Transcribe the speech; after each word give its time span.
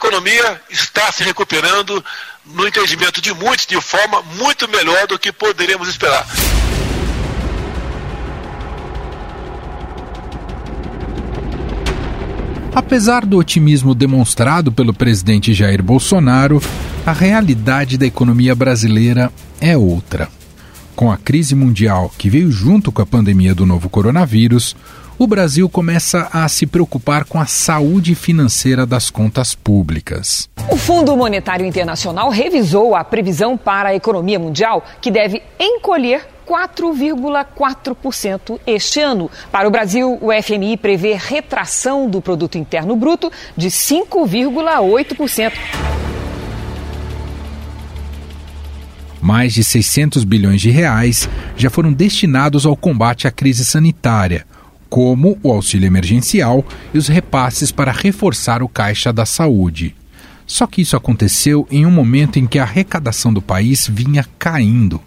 economia 0.00 0.58
está 0.70 1.12
se 1.12 1.22
recuperando, 1.22 2.02
no 2.54 2.66
entendimento 2.66 3.20
de 3.20 3.34
muitos, 3.34 3.66
de 3.66 3.78
forma 3.82 4.22
muito 4.38 4.66
melhor 4.68 5.06
do 5.06 5.18
que 5.18 5.30
poderíamos 5.30 5.88
esperar. 5.88 6.26
Apesar 12.74 13.26
do 13.26 13.36
otimismo 13.36 13.94
demonstrado 13.94 14.72
pelo 14.72 14.94
presidente 14.94 15.52
Jair 15.52 15.82
Bolsonaro, 15.82 16.62
a 17.04 17.12
realidade 17.12 17.98
da 17.98 18.06
economia 18.06 18.54
brasileira 18.54 19.30
é 19.60 19.76
outra. 19.76 20.28
Com 20.96 21.12
a 21.12 21.18
crise 21.18 21.54
mundial 21.54 22.10
que 22.16 22.30
veio 22.30 22.50
junto 22.50 22.90
com 22.90 23.02
a 23.02 23.06
pandemia 23.06 23.54
do 23.54 23.66
novo 23.66 23.90
coronavírus, 23.90 24.74
o 25.20 25.26
Brasil 25.26 25.68
começa 25.68 26.28
a 26.32 26.48
se 26.48 26.66
preocupar 26.66 27.26
com 27.26 27.38
a 27.38 27.44
saúde 27.44 28.14
financeira 28.14 28.86
das 28.86 29.10
contas 29.10 29.54
públicas. 29.54 30.48
O 30.70 30.78
Fundo 30.78 31.14
Monetário 31.14 31.66
Internacional 31.66 32.30
revisou 32.30 32.94
a 32.94 33.04
previsão 33.04 33.54
para 33.54 33.90
a 33.90 33.94
economia 33.94 34.38
mundial, 34.38 34.82
que 34.98 35.10
deve 35.10 35.42
encolher 35.60 36.26
4,4% 36.48 38.58
este 38.66 39.00
ano. 39.00 39.30
Para 39.52 39.68
o 39.68 39.70
Brasil, 39.70 40.18
o 40.22 40.28
FMI 40.32 40.78
prevê 40.78 41.12
retração 41.12 42.08
do 42.08 42.22
produto 42.22 42.56
interno 42.56 42.96
bruto 42.96 43.30
de 43.54 43.68
5,8%. 43.68 45.52
Mais 49.20 49.52
de 49.52 49.62
600 49.62 50.24
bilhões 50.24 50.62
de 50.62 50.70
reais 50.70 51.28
já 51.58 51.68
foram 51.68 51.92
destinados 51.92 52.64
ao 52.64 52.74
combate 52.74 53.28
à 53.28 53.30
crise 53.30 53.66
sanitária, 53.66 54.46
como 54.90 55.38
o 55.42 55.52
auxílio 55.52 55.86
emergencial 55.86 56.64
e 56.92 56.98
os 56.98 57.06
repasses 57.06 57.70
para 57.70 57.92
reforçar 57.92 58.62
o 58.62 58.68
caixa 58.68 59.12
da 59.12 59.24
saúde. 59.24 59.94
Só 60.46 60.66
que 60.66 60.82
isso 60.82 60.96
aconteceu 60.96 61.66
em 61.70 61.86
um 61.86 61.90
momento 61.92 62.40
em 62.40 62.46
que 62.46 62.58
a 62.58 62.64
arrecadação 62.64 63.32
do 63.32 63.40
país 63.40 63.86
vinha 63.86 64.26
caindo. 64.36 65.00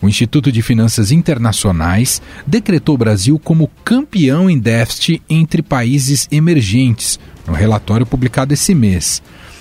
O 0.00 0.08
Instituto 0.08 0.50
de 0.50 0.62
Finanças 0.62 1.12
Internacionais 1.12 2.22
decretou 2.46 2.94
o 2.94 2.98
Brasil 2.98 3.38
como 3.38 3.70
campeão 3.84 4.48
em 4.48 4.58
déficit 4.58 5.20
entre 5.28 5.60
países 5.60 6.26
emergentes, 6.30 7.20
no 7.46 7.52
relatório 7.52 8.06
publicado 8.06 8.54
esse 8.54 8.74
mês. 8.74 9.20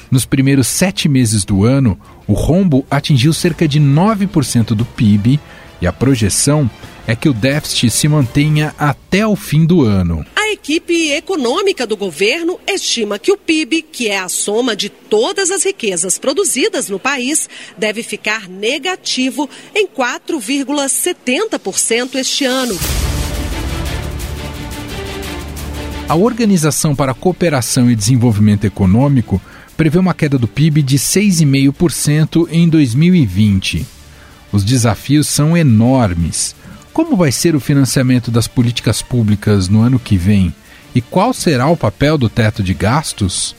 Nos 0.10 0.26
primeiros 0.26 0.68
sete 0.68 1.10
meses 1.10 1.44
do 1.44 1.66
ano, 1.66 2.00
o 2.26 2.34
rombo 2.34 2.86
atingiu 2.90 3.34
cerca 3.34 3.68
de 3.68 3.82
9% 3.82 4.68
do 4.68 4.86
PIB 4.86 5.40
e 5.82 5.88
a 5.88 5.92
projeção 5.92 6.70
é 7.08 7.16
que 7.16 7.28
o 7.30 7.34
déficit 7.34 7.90
se 7.90 8.08
mantenha 8.10 8.76
até 8.78 9.26
o 9.26 9.36
fim 9.36 9.66
do 9.66 9.84
ano. 9.84 10.24
A 10.36 10.52
equipe 10.52 11.14
econômica 11.14 11.88
do 11.88 11.96
governo 11.96 12.60
estima 12.68 13.18
que 13.18 13.32
o 13.32 13.38
PIB, 13.38 13.82
que 13.82 14.10
é 14.10 14.20
a 14.20 14.28
soma 14.28 14.76
de 14.76 14.90
todas 14.90 15.50
as 15.50 15.64
riquezas 15.64 16.20
produzidas 16.20 16.90
no 16.90 17.00
país, 17.00 17.50
deve 17.78 18.04
ficar 18.04 18.50
negativo 18.50 19.50
em 19.74 19.88
4,70% 19.88 22.16
este 22.16 22.44
ano. 22.44 22.78
A 26.10 26.16
Organização 26.16 26.94
para 26.94 27.14
a 27.14 27.16
Cooperação 27.16 27.90
e 27.90 27.96
Desenvolvimento 27.96 28.66
Econômico 28.66 29.42
prevê 29.78 29.98
uma 29.98 30.14
queda 30.14 30.38
do 30.38 30.48
PIB 30.48 30.82
de 30.82 30.98
6,5% 30.98 32.50
em 32.52 32.68
2020. 32.68 33.86
Os 34.52 34.64
desafios 34.64 35.28
são 35.28 35.56
enormes. 35.56 36.56
Como 36.98 37.16
vai 37.16 37.32
ser 37.32 37.56
o 37.56 37.60
financiamento 37.60 38.32
das 38.32 38.48
políticas 38.48 39.04
públicas 39.04 39.70
no 39.70 39.84
ano 39.84 40.00
que 40.00 40.18
vem? 40.18 40.52
E 40.96 41.00
qual 41.00 41.32
será 41.32 41.68
o 41.68 41.78
papel 41.78 42.18
do 42.18 42.28
teto 42.28 42.64
de 42.64 42.74
gastos? 42.74 43.56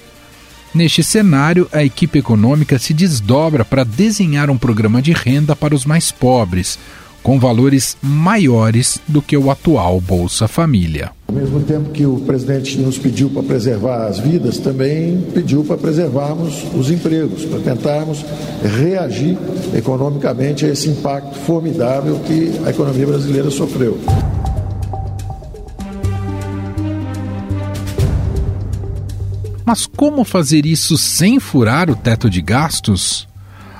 Neste 0.74 1.04
cenário, 1.04 1.68
a 1.72 1.84
equipe 1.84 2.18
econômica 2.18 2.80
se 2.80 2.92
desdobra 2.92 3.64
para 3.64 3.84
desenhar 3.84 4.50
um 4.50 4.58
programa 4.58 5.00
de 5.00 5.12
renda 5.12 5.54
para 5.54 5.72
os 5.72 5.84
mais 5.84 6.10
pobres, 6.10 6.80
com 7.22 7.38
valores 7.38 7.96
maiores 8.02 9.00
do 9.06 9.20
que 9.20 9.36
o 9.36 9.50
atual 9.50 10.00
Bolsa 10.00 10.48
Família. 10.48 11.10
Ao 11.28 11.34
mesmo 11.34 11.60
tempo 11.60 11.90
que 11.90 12.06
o 12.06 12.20
presidente 12.20 12.78
nos 12.78 12.98
pediu 12.98 13.28
para 13.28 13.42
preservar 13.42 14.06
as 14.06 14.18
vidas, 14.18 14.58
também 14.58 15.20
pediu 15.34 15.62
para 15.62 15.76
preservarmos 15.76 16.64
os 16.74 16.90
empregos, 16.90 17.44
para 17.44 17.60
tentarmos 17.60 18.24
reagir 18.80 19.36
economicamente 19.74 20.64
a 20.64 20.68
esse 20.68 20.88
impacto 20.88 21.38
formidável 21.40 22.18
que 22.20 22.52
a 22.64 22.70
economia 22.70 23.06
brasileira 23.06 23.50
sofreu. 23.50 23.98
Mas 29.68 29.86
como 29.86 30.24
fazer 30.24 30.64
isso 30.64 30.96
sem 30.96 31.38
furar 31.38 31.90
o 31.90 31.94
teto 31.94 32.30
de 32.30 32.40
gastos? 32.40 33.27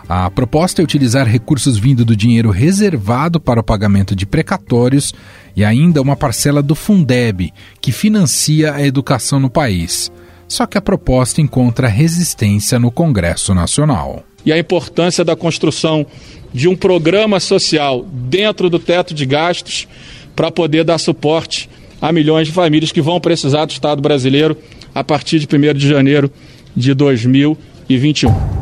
A 0.09 0.31
proposta 0.31 0.81
é 0.81 0.85
utilizar 0.85 1.27
recursos 1.27 1.77
vindo 1.77 2.03
do 2.03 2.17
dinheiro 2.17 2.51
reservado 2.51 3.39
para 3.39 3.61
o 3.61 3.63
pagamento 3.63 4.17
de 4.17 4.25
precatórios 4.25 5.13
e 5.55 5.63
ainda 5.63 6.01
uma 6.01 6.17
parcela 6.17 6.63
do 6.63 6.75
Fundeb, 6.75 7.53
que 7.79 7.93
financia 7.93 8.73
a 8.73 8.87
educação 8.87 9.39
no 9.39 9.51
país. 9.51 10.11
Só 10.49 10.65
que 10.65 10.79
a 10.79 10.81
proposta 10.81 11.43
encontra 11.43 11.89
resistência 11.89 12.79
no 12.79 12.91
Congresso 12.91 13.55
Nacional. 13.55 14.25
E 14.47 14.51
a 14.51 14.59
importância 14.59 15.23
da 15.23 15.37
construção 15.37 16.07
de 16.55 16.69
um 16.69 16.75
programa 16.75 17.39
social 17.39 18.03
dentro 18.11 18.71
do 18.71 18.79
teto 18.79 19.13
de 19.13 19.27
gastos 19.27 19.87
para 20.35 20.51
poder 20.51 20.85
dar 20.85 20.97
suporte 20.97 21.69
a 22.01 22.11
milhões 22.11 22.47
de 22.47 22.55
famílias 22.55 22.93
que 22.93 23.03
vão 23.03 23.21
precisar 23.21 23.67
do 23.67 23.73
Estado 23.73 24.01
brasileiro 24.01 24.57
a 24.95 25.05
partir 25.05 25.39
de 25.39 25.47
1 25.55 25.75
de 25.75 25.87
janeiro 25.87 26.33
de 26.75 26.95
2021. 26.95 28.58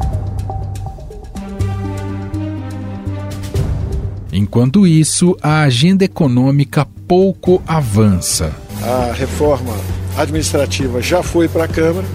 Enquanto 4.36 4.86
isso, 4.86 5.34
a 5.42 5.62
agenda 5.62 6.04
econômica 6.04 6.86
pouco 7.08 7.62
avança. 7.66 8.52
A 8.82 9.10
reforma 9.14 9.74
administrativa 10.14 11.00
já 11.00 11.22
foi 11.22 11.48
para 11.48 11.64
a 11.64 11.68
Câmara 11.68 12.06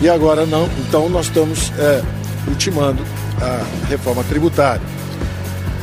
e 0.00 0.08
agora 0.08 0.46
não, 0.46 0.68
então 0.78 1.08
nós 1.08 1.26
estamos 1.26 1.72
é, 1.76 2.02
ultimando 2.46 3.02
a 3.42 3.88
reforma 3.88 4.22
tributária. 4.22 4.86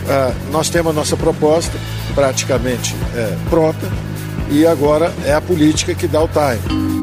Ah, 0.07 0.33
nós 0.53 0.69
temos 0.69 0.91
a 0.91 0.95
nossa 0.95 1.17
proposta 1.17 1.77
praticamente 2.15 2.95
é, 3.13 3.37
pronta 3.49 3.91
e 4.49 4.65
agora 4.65 5.13
é 5.25 5.33
a 5.33 5.41
política 5.41 5.93
que 5.93 6.07
dá 6.07 6.23
o 6.23 6.29
time. 6.29 6.96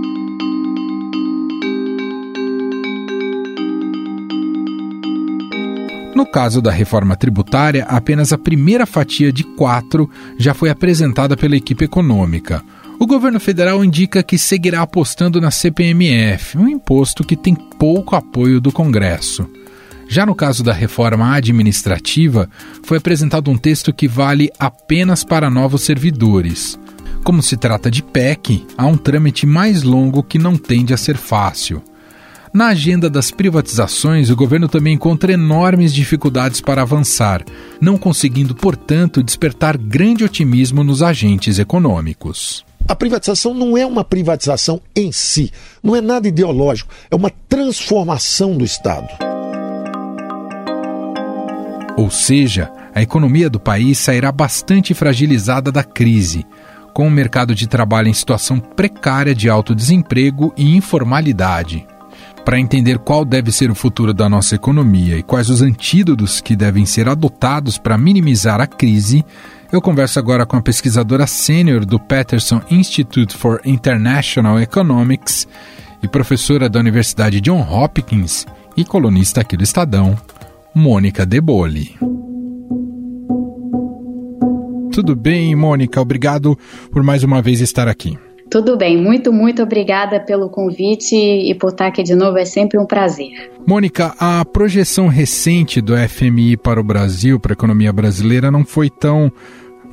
No 6.15 6.25
caso 6.25 6.63
da 6.63 6.71
reforma 6.71 7.17
tributária, 7.17 7.85
apenas 7.89 8.33
a 8.33 8.39
primeira 8.39 8.87
fatia 8.87 9.33
de 9.33 9.43
quatro 9.43 10.09
já 10.39 10.55
foi 10.55 10.71
apresentada 10.71 11.37
pela 11.37 11.57
equipe 11.57 11.85
econômica. 11.85 12.63
O 13.01 13.07
governo 13.07 13.41
federal 13.41 13.85
indica 13.85 14.23
que 14.23 14.39
seguirá 14.39 14.83
apostando 14.83 15.41
na 15.41 15.51
CPMF, 15.51 16.57
um 16.57 16.69
imposto 16.69 17.25
que 17.25 17.37
tem 17.37 17.55
pouco 17.55 18.15
apoio 18.15 18.61
do 18.61 18.71
Congresso. 18.71 19.51
Já 20.07 20.25
no 20.25 20.35
caso 20.35 20.63
da 20.63 20.73
reforma 20.73 21.35
administrativa, 21.35 22.49
foi 22.85 22.99
apresentado 22.99 23.51
um 23.51 23.57
texto 23.57 23.93
que 23.93 24.07
vale 24.07 24.51
apenas 24.57 25.25
para 25.25 25.51
novos 25.51 25.83
servidores. 25.83 26.79
Como 27.25 27.43
se 27.43 27.57
trata 27.57 27.91
de 27.91 28.03
PEC, 28.03 28.65
há 28.79 28.87
um 28.87 28.97
trâmite 28.97 29.47
mais 29.47 29.83
longo 29.83 30.23
que 30.23 30.39
não 30.39 30.57
tende 30.57 30.95
a 30.95 30.97
ser 30.97 31.17
fácil. 31.17 31.83
Na 32.55 32.69
agenda 32.69 33.11
das 33.11 33.33
privatizações, 33.33 34.31
o 34.31 34.37
governo 34.37 34.69
também 34.69 34.95
encontra 34.95 35.33
enormes 35.33 35.93
dificuldades 35.93 36.61
para 36.61 36.83
avançar, 36.83 37.45
não 37.81 37.99
conseguindo, 37.99 38.55
portanto, 38.55 39.25
despertar 39.25 39.77
grande 39.77 40.23
otimismo 40.23 40.85
nos 40.85 41.03
agentes 41.03 41.59
econômicos. 41.59 42.65
A 42.87 42.95
privatização 42.95 43.53
não 43.55 43.77
é 43.77 43.85
uma 43.85 44.05
privatização 44.05 44.81
em 44.95 45.11
si, 45.11 45.51
não 45.83 45.97
é 45.97 46.01
nada 46.01 46.29
ideológico, 46.29 46.95
é 47.11 47.17
uma 47.17 47.33
transformação 47.49 48.57
do 48.57 48.65
Estado. 48.65 49.09
Ou 51.97 52.09
seja, 52.09 52.71
a 52.95 53.03
economia 53.03 53.51
do 53.51 53.59
país 53.59 53.99
sairá 53.99 54.31
bastante 54.31 54.95
fragilizada 54.95 55.73
da 55.73 55.83
crise, 55.83 56.47
com 56.93 57.09
o 57.09 57.11
mercado 57.11 57.53
de 57.53 57.67
trabalho 57.67 58.07
em 58.07 58.15
situação 58.15 58.61
precária 58.61 59.35
de 59.35 59.49
alto 59.49 59.75
desemprego 59.75 60.55
e 60.57 60.77
informalidade. 60.77 61.85
Para 62.45 62.61
entender 62.61 62.99
qual 62.99 63.25
deve 63.25 63.51
ser 63.51 63.71
o 63.71 63.75
futuro 63.75 64.13
da 64.13 64.29
nossa 64.29 64.55
economia 64.55 65.17
e 65.17 65.23
quais 65.23 65.49
os 65.49 65.63
antídotos 65.63 66.43
que 66.43 66.55
devem 66.55 66.85
ser 66.85 67.09
adotados 67.09 67.79
para 67.79 67.97
minimizar 67.97 68.61
a 68.61 68.67
crise, 68.67 69.25
eu 69.73 69.81
converso 69.81 70.19
agora 70.19 70.45
com 70.45 70.57
a 70.57 70.63
pesquisadora 70.63 71.27
sênior 71.27 71.87
do 71.87 71.99
Peterson 71.99 72.61
Institute 72.71 73.35
for 73.35 73.63
International 73.65 74.61
Economics 74.61 75.49
e 76.03 76.07
professora 76.07 76.69
da 76.69 76.79
Universidade 76.79 77.41
John 77.41 77.63
Hopkins 77.63 78.47
e 78.77 78.85
colunista 78.85 79.41
aqui 79.41 79.57
do 79.57 79.65
Estadão, 79.65 80.15
Mônica 80.75 81.25
Deboli. 81.25 81.97
Tudo 84.93 85.17
bem, 85.17 85.57
Mônica? 85.57 86.01
Obrigado 86.01 86.59
por 86.93 87.03
mais 87.03 87.25
uma 87.25 87.41
vez 87.41 87.61
estar 87.61 87.89
aqui. 87.89 88.19
Tudo 88.51 88.77
bem, 88.77 88.97
muito, 88.97 89.33
muito 89.33 89.63
obrigada 89.63 90.21
pelo 90.21 90.49
convite 90.49 91.17
e 91.17 91.55
por 91.55 91.71
estar 91.71 91.87
aqui 91.87 92.03
de 92.03 92.15
novo, 92.15 92.39
é 92.39 92.45
sempre 92.45 92.79
um 92.79 92.87
prazer. 92.87 93.51
Mônica, 93.67 94.15
a 94.19 94.45
projeção 94.45 95.09
recente 95.09 95.81
do 95.81 95.95
FMI 95.97 96.57
para 96.57 96.79
o 96.79 96.85
Brasil, 96.85 97.41
para 97.41 97.53
a 97.53 97.55
economia 97.55 97.93
brasileira, 97.93 98.51
não 98.51 98.65
foi 98.65 98.91
tão. 98.91 99.33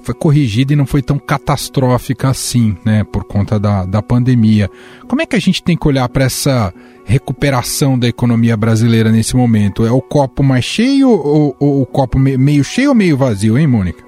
foi 0.04 0.14
corrigida 0.14 0.74
e 0.74 0.76
não 0.76 0.86
foi 0.86 1.02
tão 1.02 1.18
catastrófica 1.18 2.30
assim, 2.30 2.76
né, 2.86 3.04
por 3.04 3.24
conta 3.24 3.60
da, 3.60 3.86
da 3.86 4.02
pandemia. 4.02 4.70
Como 5.08 5.22
é 5.22 5.26
que 5.26 5.36
a 5.36 5.40
gente 5.40 5.64
tem 5.64 5.78
que 5.78 5.88
olhar 5.88 6.08
para 6.10 6.26
essa 6.26 6.74
recuperação 7.06 7.98
da 7.98 8.08
economia 8.08 8.58
brasileira 8.58 9.12
nesse 9.12 9.36
momento? 9.36 9.86
É 9.86 9.92
o 9.92 10.02
copo 10.02 10.44
mais 10.44 10.66
cheio 10.66 11.10
ou, 11.10 11.56
ou 11.60 11.82
o 11.82 11.86
copo 11.86 12.20
meio 12.20 12.64
cheio 12.64 12.90
ou 12.90 12.96
meio 12.96 13.18
vazio, 13.18 13.58
hein, 13.58 13.66
Mônica? 13.66 14.04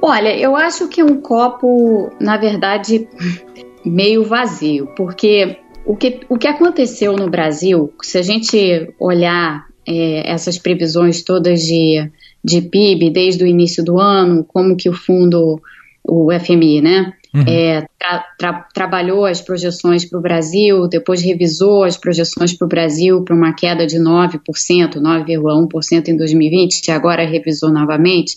Olha, 0.00 0.36
eu 0.38 0.54
acho 0.54 0.86
que 0.86 1.02
um 1.02 1.20
copo, 1.20 2.10
na 2.20 2.36
verdade, 2.36 3.08
meio 3.84 4.24
vazio, 4.24 4.88
porque 4.96 5.58
o 5.84 5.96
que, 5.96 6.20
o 6.28 6.36
que 6.36 6.46
aconteceu 6.46 7.16
no 7.16 7.30
Brasil, 7.30 7.92
se 8.02 8.18
a 8.18 8.22
gente 8.22 8.92
olhar 9.00 9.66
é, 9.86 10.30
essas 10.30 10.58
previsões 10.58 11.22
todas 11.22 11.60
de, 11.60 12.10
de 12.44 12.60
PIB 12.60 13.10
desde 13.10 13.42
o 13.42 13.46
início 13.46 13.82
do 13.82 13.98
ano, 13.98 14.44
como 14.44 14.76
que 14.76 14.90
o 14.90 14.92
fundo, 14.92 15.60
o 16.04 16.28
FMI, 16.38 16.82
né, 16.82 17.12
uhum. 17.34 17.44
é, 17.46 17.86
tra, 17.98 18.24
tra, 18.38 18.52
trabalhou 18.74 19.24
as 19.24 19.40
projeções 19.40 20.04
para 20.04 20.18
o 20.18 20.22
Brasil, 20.22 20.86
depois 20.88 21.22
revisou 21.22 21.84
as 21.84 21.96
projeções 21.96 22.52
para 22.52 22.66
o 22.66 22.68
Brasil 22.68 23.22
para 23.22 23.34
uma 23.34 23.54
queda 23.54 23.86
de 23.86 23.98
9%, 23.98 24.40
9,1% 24.40 26.08
em 26.08 26.16
2020, 26.18 26.86
e 26.86 26.90
agora 26.90 27.26
revisou 27.26 27.72
novamente. 27.72 28.36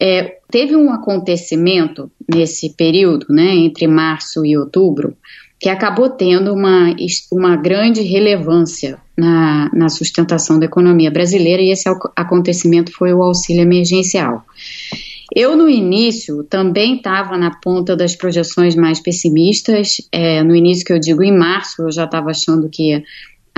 É, 0.00 0.38
teve 0.50 0.76
um 0.76 0.90
acontecimento 0.92 2.10
nesse 2.32 2.74
período, 2.74 3.26
né, 3.30 3.54
entre 3.54 3.86
março 3.86 4.44
e 4.44 4.56
outubro, 4.56 5.16
que 5.58 5.68
acabou 5.68 6.10
tendo 6.10 6.52
uma, 6.52 6.94
uma 7.32 7.56
grande 7.56 8.02
relevância 8.02 8.98
na, 9.16 9.70
na 9.72 9.88
sustentação 9.88 10.58
da 10.58 10.66
economia 10.66 11.10
brasileira, 11.10 11.62
e 11.62 11.70
esse 11.70 11.88
acontecimento 12.14 12.92
foi 12.92 13.12
o 13.12 13.22
auxílio 13.22 13.62
emergencial. 13.62 14.44
Eu, 15.34 15.56
no 15.56 15.68
início, 15.68 16.44
também 16.44 16.96
estava 16.96 17.36
na 17.36 17.50
ponta 17.50 17.96
das 17.96 18.14
projeções 18.14 18.76
mais 18.76 19.00
pessimistas. 19.00 19.96
É, 20.12 20.42
no 20.42 20.54
início, 20.54 20.84
que 20.84 20.92
eu 20.92 21.00
digo 21.00 21.22
em 21.22 21.36
março, 21.36 21.82
eu 21.82 21.90
já 21.90 22.04
estava 22.04 22.30
achando 22.30 22.68
que 22.68 23.02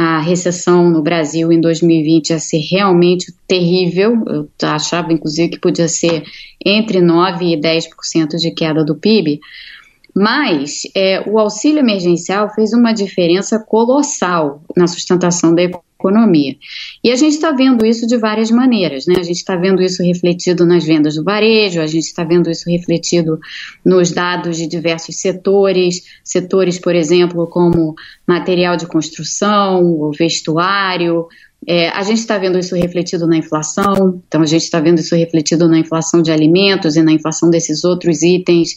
a 0.00 0.20
recessão 0.20 0.88
no 0.88 1.02
Brasil 1.02 1.50
em 1.50 1.60
2020 1.60 2.30
ia 2.30 2.38
ser 2.38 2.58
realmente 2.58 3.34
terrível. 3.48 4.22
Eu 4.28 4.48
achava, 4.62 5.12
inclusive, 5.12 5.48
que 5.48 5.58
podia 5.58 5.88
ser 5.88 6.22
entre 6.64 7.00
9% 7.00 7.42
e 7.42 7.60
10% 7.60 8.36
de 8.36 8.52
queda 8.52 8.84
do 8.84 8.94
PIB. 8.94 9.40
Mas 10.14 10.82
é, 10.94 11.28
o 11.28 11.36
auxílio 11.36 11.80
emergencial 11.80 12.48
fez 12.54 12.72
uma 12.72 12.92
diferença 12.92 13.58
colossal 13.58 14.62
na 14.76 14.86
sustentação 14.86 15.52
da 15.52 15.62
economia. 15.62 15.87
E 17.02 17.10
a 17.10 17.16
gente 17.16 17.34
está 17.34 17.50
vendo 17.50 17.84
isso 17.84 18.06
de 18.06 18.16
várias 18.16 18.50
maneiras, 18.50 19.06
né? 19.06 19.14
A 19.18 19.22
gente 19.22 19.38
está 19.38 19.56
vendo 19.56 19.82
isso 19.82 20.02
refletido 20.02 20.64
nas 20.64 20.84
vendas 20.84 21.16
do 21.16 21.24
varejo, 21.24 21.80
a 21.80 21.86
gente 21.86 22.04
está 22.04 22.22
vendo 22.22 22.48
isso 22.48 22.70
refletido 22.70 23.38
nos 23.84 24.12
dados 24.12 24.56
de 24.56 24.68
diversos 24.68 25.20
setores, 25.20 26.04
setores, 26.22 26.78
por 26.78 26.94
exemplo, 26.94 27.46
como 27.48 27.94
material 28.26 28.76
de 28.76 28.86
construção, 28.86 29.84
o 29.84 30.12
vestuário, 30.12 31.26
é, 31.68 31.90
a 31.90 32.02
gente 32.02 32.18
está 32.18 32.38
vendo 32.38 32.58
isso 32.58 32.74
refletido 32.74 33.26
na 33.26 33.36
inflação, 33.36 34.22
então 34.26 34.40
a 34.40 34.46
gente 34.46 34.62
está 34.62 34.80
vendo 34.80 35.00
isso 35.00 35.14
refletido 35.14 35.68
na 35.68 35.78
inflação 35.78 36.22
de 36.22 36.32
alimentos 36.32 36.96
e 36.96 37.02
na 37.02 37.12
inflação 37.12 37.50
desses 37.50 37.84
outros 37.84 38.22
itens, 38.22 38.70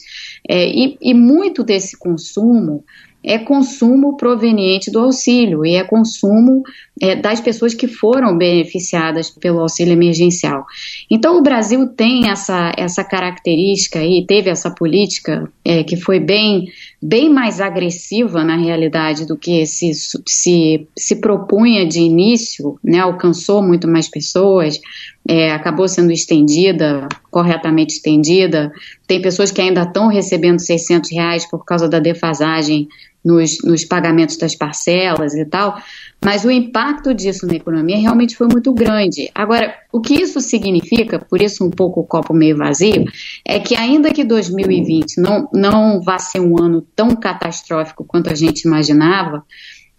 é, 0.49 0.67
e, 0.67 0.97
e 1.01 1.13
muito 1.13 1.63
desse 1.63 1.97
consumo 1.97 2.83
é 3.23 3.37
consumo 3.37 4.17
proveniente 4.17 4.89
do 4.89 4.99
auxílio 4.99 5.65
e 5.65 5.75
é 5.75 5.83
consumo 5.83 6.63
é, 6.99 7.15
das 7.15 7.39
pessoas 7.39 7.73
que 7.73 7.87
foram 7.87 8.37
beneficiadas 8.37 9.29
pelo 9.29 9.59
auxílio 9.59 9.93
emergencial. 9.93 10.65
Então, 11.09 11.37
o 11.37 11.43
Brasil 11.43 11.87
tem 11.87 12.29
essa, 12.29 12.71
essa 12.75 13.03
característica 13.03 14.03
e 14.03 14.25
teve 14.25 14.49
essa 14.49 14.71
política 14.71 15.51
é, 15.63 15.83
que 15.83 15.97
foi 15.97 16.19
bem, 16.19 16.65
bem 17.01 17.29
mais 17.29 17.59
agressiva 17.59 18.43
na 18.43 18.55
realidade 18.55 19.25
do 19.25 19.35
que 19.35 19.65
se, 19.65 19.91
se, 19.93 20.87
se 20.95 21.15
propunha 21.15 21.87
de 21.87 21.99
início, 21.99 22.77
né, 22.83 22.99
alcançou 22.99 23.63
muito 23.63 23.87
mais 23.87 24.07
pessoas, 24.07 24.79
é, 25.27 25.51
acabou 25.51 25.87
sendo 25.87 26.11
estendida, 26.11 27.07
corretamente 27.29 27.95
estendida. 27.95 28.71
Tem 29.07 29.21
pessoas 29.21 29.51
que 29.51 29.61
ainda 29.61 29.83
estão 29.83 30.07
recebendo 30.07 30.59
600 30.59 31.11
reais 31.11 31.49
por 31.49 31.63
causa 31.63 31.87
da 31.87 31.99
defasagem 31.99 32.87
nos, 33.23 33.59
nos 33.63 33.85
pagamentos 33.85 34.35
das 34.35 34.55
parcelas 34.55 35.35
e 35.35 35.45
tal, 35.45 35.79
mas 36.23 36.43
o 36.43 36.51
impacto 36.51 37.13
disso 37.13 37.45
na 37.45 37.53
economia 37.53 37.97
realmente 37.97 38.35
foi 38.35 38.47
muito 38.47 38.73
grande. 38.73 39.29
Agora, 39.33 39.73
o 39.91 40.01
que 40.01 40.15
isso 40.15 40.41
significa, 40.41 41.19
por 41.19 41.41
isso 41.41 41.63
um 41.63 41.69
pouco 41.69 42.01
o 42.01 42.05
copo 42.05 42.33
meio 42.33 42.57
vazio, 42.57 43.05
é 43.45 43.59
que 43.59 43.75
ainda 43.75 44.11
que 44.11 44.23
2020 44.23 45.21
não, 45.21 45.47
não 45.53 46.01
vá 46.01 46.17
ser 46.17 46.39
um 46.39 46.59
ano 46.59 46.81
tão 46.95 47.15
catastrófico 47.15 48.03
quanto 48.03 48.31
a 48.31 48.35
gente 48.35 48.61
imaginava, 48.61 49.43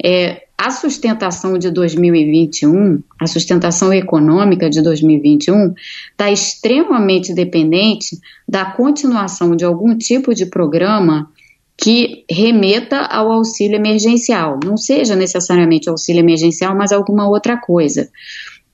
é, 0.03 0.43
a 0.57 0.71
sustentação 0.71 1.59
de 1.59 1.71
2021, 1.71 3.03
a 3.21 3.27
sustentação 3.27 3.93
econômica 3.93 4.71
de 4.71 4.81
2021, 4.81 5.75
está 6.11 6.31
extremamente 6.31 7.35
dependente 7.35 8.17
da 8.49 8.65
continuação 8.65 9.57
de 9.57 9.65
algum 9.65 9.99
tipo 9.99 10.33
de 10.33 10.47
programa 10.47 11.29
que 11.77 12.25
remeta 12.31 12.99
ao 12.99 13.33
auxílio 13.33 13.75
emergencial, 13.75 14.61
não 14.65 14.77
seja 14.77 15.17
necessariamente 15.17 15.89
auxílio 15.89 16.21
emergencial, 16.21 16.77
mas 16.77 16.93
alguma 16.93 17.29
outra 17.29 17.57
coisa. 17.57 18.09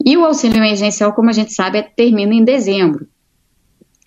E 0.04 0.14
o 0.14 0.24
auxílio 0.26 0.58
emergencial, 0.58 1.14
como 1.14 1.30
a 1.30 1.32
gente 1.32 1.54
sabe, 1.54 1.78
é, 1.78 1.82
termina 1.82 2.34
em 2.34 2.44
dezembro. 2.44 3.08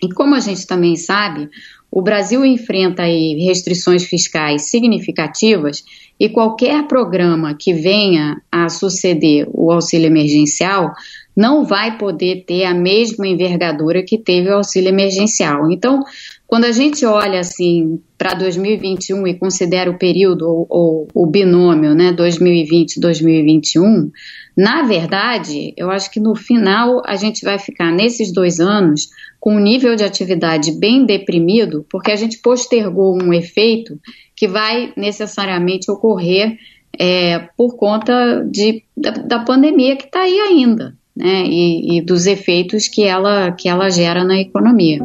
E 0.00 0.08
como 0.08 0.34
a 0.34 0.40
gente 0.40 0.66
também 0.66 0.94
sabe, 0.96 1.48
o 1.92 2.00
Brasil 2.00 2.42
enfrenta 2.42 3.02
restrições 3.04 4.02
fiscais 4.04 4.70
significativas 4.70 5.84
e 6.18 6.26
qualquer 6.30 6.88
programa 6.88 7.54
que 7.54 7.74
venha 7.74 8.40
a 8.50 8.70
suceder 8.70 9.46
o 9.52 9.70
auxílio 9.70 10.06
emergencial 10.06 10.90
não 11.36 11.64
vai 11.64 11.98
poder 11.98 12.44
ter 12.46 12.64
a 12.64 12.72
mesma 12.72 13.28
envergadura 13.28 14.02
que 14.02 14.16
teve 14.16 14.48
o 14.48 14.54
auxílio 14.54 14.88
emergencial. 14.88 15.70
Então, 15.70 16.02
quando 16.46 16.64
a 16.64 16.72
gente 16.72 17.04
olha 17.04 17.40
assim 17.40 18.00
para 18.16 18.34
2021 18.34 19.26
e 19.26 19.34
considera 19.38 19.90
o 19.90 19.98
período 19.98 20.46
ou, 20.46 20.66
ou 20.68 21.08
o 21.14 21.26
binômio, 21.26 21.94
né, 21.94 22.12
2020-2021, 22.12 24.10
na 24.56 24.82
verdade, 24.82 25.72
eu 25.76 25.90
acho 25.90 26.10
que 26.10 26.20
no 26.20 26.34
final 26.34 27.02
a 27.06 27.16
gente 27.16 27.42
vai 27.42 27.58
ficar 27.58 27.90
nesses 27.90 28.32
dois 28.32 28.60
anos 28.60 29.08
com 29.42 29.56
um 29.56 29.58
nível 29.58 29.96
de 29.96 30.04
atividade 30.04 30.70
bem 30.70 31.04
deprimido, 31.04 31.84
porque 31.90 32.12
a 32.12 32.16
gente 32.16 32.38
postergou 32.38 33.20
um 33.20 33.32
efeito 33.32 33.98
que 34.36 34.46
vai 34.46 34.92
necessariamente 34.96 35.90
ocorrer 35.90 36.56
é, 36.96 37.40
por 37.56 37.74
conta 37.76 38.46
de, 38.48 38.84
da, 38.96 39.10
da 39.10 39.38
pandemia 39.40 39.96
que 39.96 40.04
está 40.04 40.20
aí 40.20 40.38
ainda, 40.38 40.96
né, 41.16 41.42
e, 41.44 41.98
e 41.98 42.00
dos 42.00 42.26
efeitos 42.26 42.86
que 42.86 43.02
ela, 43.02 43.50
que 43.50 43.68
ela 43.68 43.90
gera 43.90 44.22
na 44.22 44.40
economia. 44.40 45.00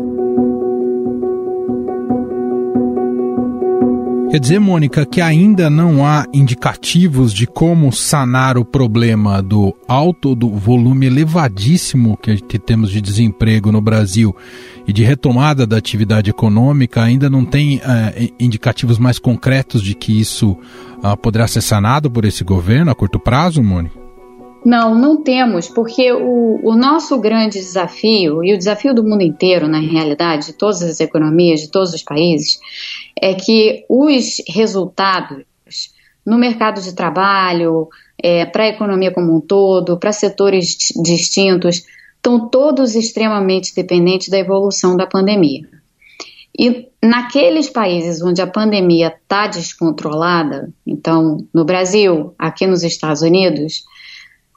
Quer 4.38 4.42
dizer, 4.42 4.60
Mônica, 4.60 5.04
que 5.04 5.20
ainda 5.20 5.68
não 5.68 6.06
há 6.06 6.28
indicativos 6.32 7.34
de 7.34 7.48
como 7.48 7.92
sanar 7.92 8.56
o 8.56 8.64
problema 8.64 9.42
do 9.42 9.76
alto, 9.88 10.36
do 10.36 10.50
volume 10.50 11.08
elevadíssimo 11.08 12.16
que 12.16 12.60
temos 12.60 12.92
de 12.92 13.02
desemprego 13.02 13.72
no 13.72 13.82
Brasil 13.82 14.36
e 14.88 14.94
de 14.94 15.04
retomada 15.04 15.66
da 15.66 15.76
atividade 15.76 16.30
econômica, 16.30 17.02
ainda 17.02 17.32
não 17.32 17.44
tem 17.44 17.78
uh, 17.78 17.82
indicativos 18.40 19.00
mais 19.00 19.18
concretos 19.18 19.82
de 19.82 19.96
que 19.96 20.22
isso 20.22 20.52
uh, 20.52 21.18
poderá 21.20 21.48
ser 21.48 21.62
sanado 21.62 22.12
por 22.12 22.24
esse 22.24 22.44
governo 22.44 22.92
a 22.92 22.96
curto 22.96 23.20
prazo, 23.20 23.64
Mônica? 23.64 23.98
Não, 24.64 24.94
não 24.94 25.24
temos, 25.24 25.68
porque 25.68 26.12
o, 26.12 26.60
o, 26.62 26.76
nosso 26.76 27.18
grande 27.20 27.58
desafio, 27.58 28.44
e 28.44 28.54
o 28.54 28.58
desafio 28.58 28.94
do 28.94 29.04
mundo 29.04 29.24
inteiro, 29.24 29.68
na 29.68 29.80
realidade, 29.80 30.48
de 30.48 30.54
todas 30.54 30.84
as 30.84 31.00
economias, 31.00 31.62
de 31.62 31.72
todos 31.72 31.94
os 31.94 32.04
países, 32.04 32.60
é 33.22 33.34
que 33.34 33.86
os 33.90 34.42
resultados 34.48 35.46
no 36.26 36.38
mercado 36.38 36.82
de 36.82 36.94
trabalho, 36.94 37.88
é, 38.22 38.46
para 38.46 38.64
a 38.64 38.68
economia 38.68 39.14
como 39.14 39.38
um 39.38 39.40
todo, 39.40 39.98
para 39.98 40.12
setores 40.12 40.78
distintos, 41.02 41.84
estão 42.16 42.50
todos 42.50 42.96
extremamente 42.96 43.74
dependentes 43.74 44.28
da 44.28 44.38
evolução 44.38 44.98
da 44.98 45.08
pandemia. 45.08 45.70
E 46.60 46.90
naqueles 47.02 47.70
países 47.70 48.22
onde 48.22 48.42
a 48.42 48.48
pandemia 48.48 49.08
está 49.08 49.48
descontrolada, 49.48 50.70
então 50.86 51.46
no 51.54 51.64
Brasil, 51.64 52.34
aqui 52.38 52.68
nos 52.68 52.84
Estados 52.84 53.22
Unidos, 53.22 53.86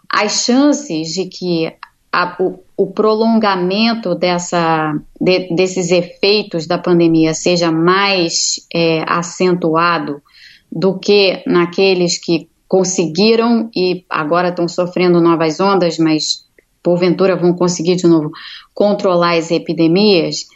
as 0.08 0.44
chances 0.44 1.08
de 1.12 1.26
que 1.26 1.72
a, 2.12 2.36
o, 2.40 2.58
o, 2.76 2.86
prolongamento 2.88 4.14
dessa, 4.14 4.94
de, 5.20 5.54
desses 5.54 5.90
efeitos 5.90 6.66
da 6.66 6.78
pandemia 6.78 7.34
seja 7.34 7.70
mais 7.70 8.66
é, 8.74 9.04
acentuado 9.06 10.20
do 10.70 10.98
que 10.98 11.42
naqueles 11.46 12.18
que 12.18 12.48
conseguiram 12.66 13.68
e 13.74 14.04
agora 14.08 14.48
estão 14.48 14.68
sofrendo 14.68 15.20
novas 15.20 15.60
ondas, 15.60 15.98
mas 15.98 16.44
porventura 16.82 17.36
vão 17.36 17.52
conseguir 17.52 17.96
de 17.96 18.06
novo 18.06 18.30
controlar 18.74 19.36
as 19.36 19.50
epidemias, 19.50 20.46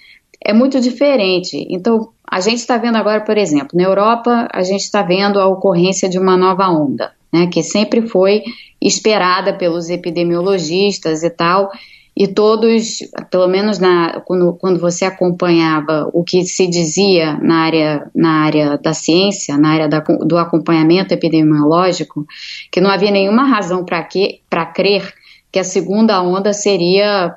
é 0.43 0.53
muito 0.53 0.81
diferente. 0.81 1.67
Então, 1.71 2.11
a 2.31 2.41
gente 2.41 2.59
está 2.59 2.77
vendo 2.79 2.97
agora, 2.97 3.21
por 3.23 3.37
exemplo, 3.37 3.71
na 3.75 3.85
Europa, 3.85 4.49
a 4.53 4.63
gente 4.63 4.83
está 4.83 5.03
vendo 5.03 5.41
a 5.41 5.47
ocorrência 5.47 6.09
de 6.09 6.19
uma 6.19 6.37
nova 6.37 6.69
onda, 6.69 7.13
né, 7.33 7.47
que 7.47 7.63
sempre 7.63 8.07
foi 8.07 8.43
esperada 8.85 9.55
pelos 9.55 9.89
epidemiologistas 9.89 11.23
e 11.23 11.31
tal, 11.31 11.71
e 12.17 12.29
todos, 12.29 12.99
pelo 13.29 13.49
menos 13.49 13.81
na, 13.81 14.21
quando, 14.21 14.53
quando 14.55 14.79
você 14.79 15.05
acompanhava 15.05 16.09
o 16.13 16.23
que 16.23 16.45
se 16.45 16.69
dizia 16.69 17.37
na 17.39 17.57
área, 17.57 18.11
na 18.15 18.45
área 18.45 18.79
da 18.79 18.93
ciência, 18.93 19.59
na 19.59 19.71
área 19.71 19.89
da, 19.89 19.99
do 19.99 20.39
acompanhamento 20.39 21.13
epidemiológico, 21.13 22.25
que 22.71 22.81
não 22.81 22.89
havia 22.89 23.11
nenhuma 23.11 23.45
razão 23.45 23.85
para 23.85 24.67
crer 24.67 25.13
que 25.51 25.59
a 25.59 25.65
segunda 25.65 26.23
onda 26.23 26.53
seria 26.53 27.37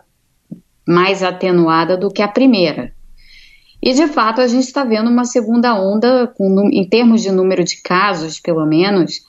mais 0.87 1.23
atenuada 1.23 1.97
do 1.97 2.11
que 2.11 2.21
a 2.21 2.27
primeira. 2.27 2.93
E 3.81 3.93
de 3.93 4.07
fato 4.07 4.41
a 4.41 4.47
gente 4.47 4.65
está 4.65 4.83
vendo 4.83 5.09
uma 5.09 5.25
segunda 5.25 5.73
onda, 5.79 6.27
com, 6.35 6.69
em 6.71 6.87
termos 6.87 7.21
de 7.21 7.31
número 7.31 7.63
de 7.63 7.81
casos, 7.81 8.39
pelo 8.39 8.65
menos, 8.65 9.21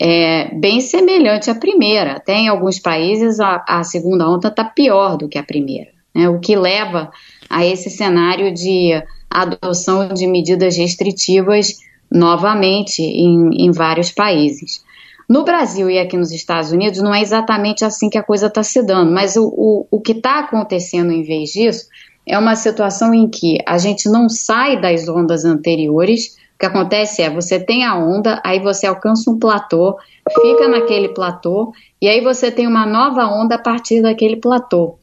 é, 0.00 0.54
bem 0.54 0.80
semelhante 0.80 1.50
à 1.50 1.54
primeira. 1.54 2.12
Até 2.12 2.34
em 2.34 2.48
alguns 2.48 2.78
países 2.78 3.40
a, 3.40 3.64
a 3.66 3.82
segunda 3.82 4.28
onda 4.28 4.48
está 4.48 4.64
pior 4.64 5.16
do 5.16 5.28
que 5.28 5.38
a 5.38 5.42
primeira, 5.42 5.90
né? 6.14 6.28
o 6.28 6.40
que 6.40 6.56
leva 6.56 7.10
a 7.48 7.64
esse 7.64 7.90
cenário 7.90 8.52
de 8.52 8.92
adoção 9.30 10.08
de 10.08 10.26
medidas 10.26 10.76
restritivas 10.76 11.74
novamente 12.10 13.02
em, 13.02 13.66
em 13.66 13.70
vários 13.70 14.10
países. 14.10 14.84
No 15.28 15.42
Brasil 15.44 15.90
e 15.90 15.98
aqui 15.98 16.16
nos 16.16 16.30
Estados 16.30 16.70
Unidos 16.70 17.00
não 17.00 17.12
é 17.12 17.20
exatamente 17.20 17.84
assim 17.84 18.08
que 18.08 18.16
a 18.16 18.22
coisa 18.22 18.46
está 18.46 18.62
se 18.62 18.80
dando, 18.82 19.10
mas 19.10 19.36
o, 19.36 19.44
o, 19.44 19.86
o 19.90 20.00
que 20.00 20.12
está 20.12 20.38
acontecendo 20.38 21.10
em 21.10 21.24
vez 21.24 21.50
disso 21.50 21.86
é 22.24 22.38
uma 22.38 22.54
situação 22.54 23.12
em 23.12 23.28
que 23.28 23.58
a 23.66 23.76
gente 23.78 24.08
não 24.08 24.28
sai 24.28 24.80
das 24.80 25.08
ondas 25.08 25.44
anteriores. 25.44 26.36
O 26.56 26.58
que 26.58 26.64
acontece 26.64 27.20
é 27.20 27.28
você 27.28 27.60
tem 27.60 27.84
a 27.84 27.94
onda, 27.94 28.40
aí 28.42 28.60
você 28.60 28.86
alcança 28.86 29.30
um 29.30 29.38
platô, 29.38 29.94
fica 30.40 30.66
naquele 30.66 31.10
platô, 31.10 31.70
e 32.00 32.08
aí 32.08 32.22
você 32.22 32.50
tem 32.50 32.66
uma 32.66 32.86
nova 32.86 33.26
onda 33.26 33.56
a 33.56 33.58
partir 33.58 34.00
daquele 34.00 34.36
platô, 34.36 34.94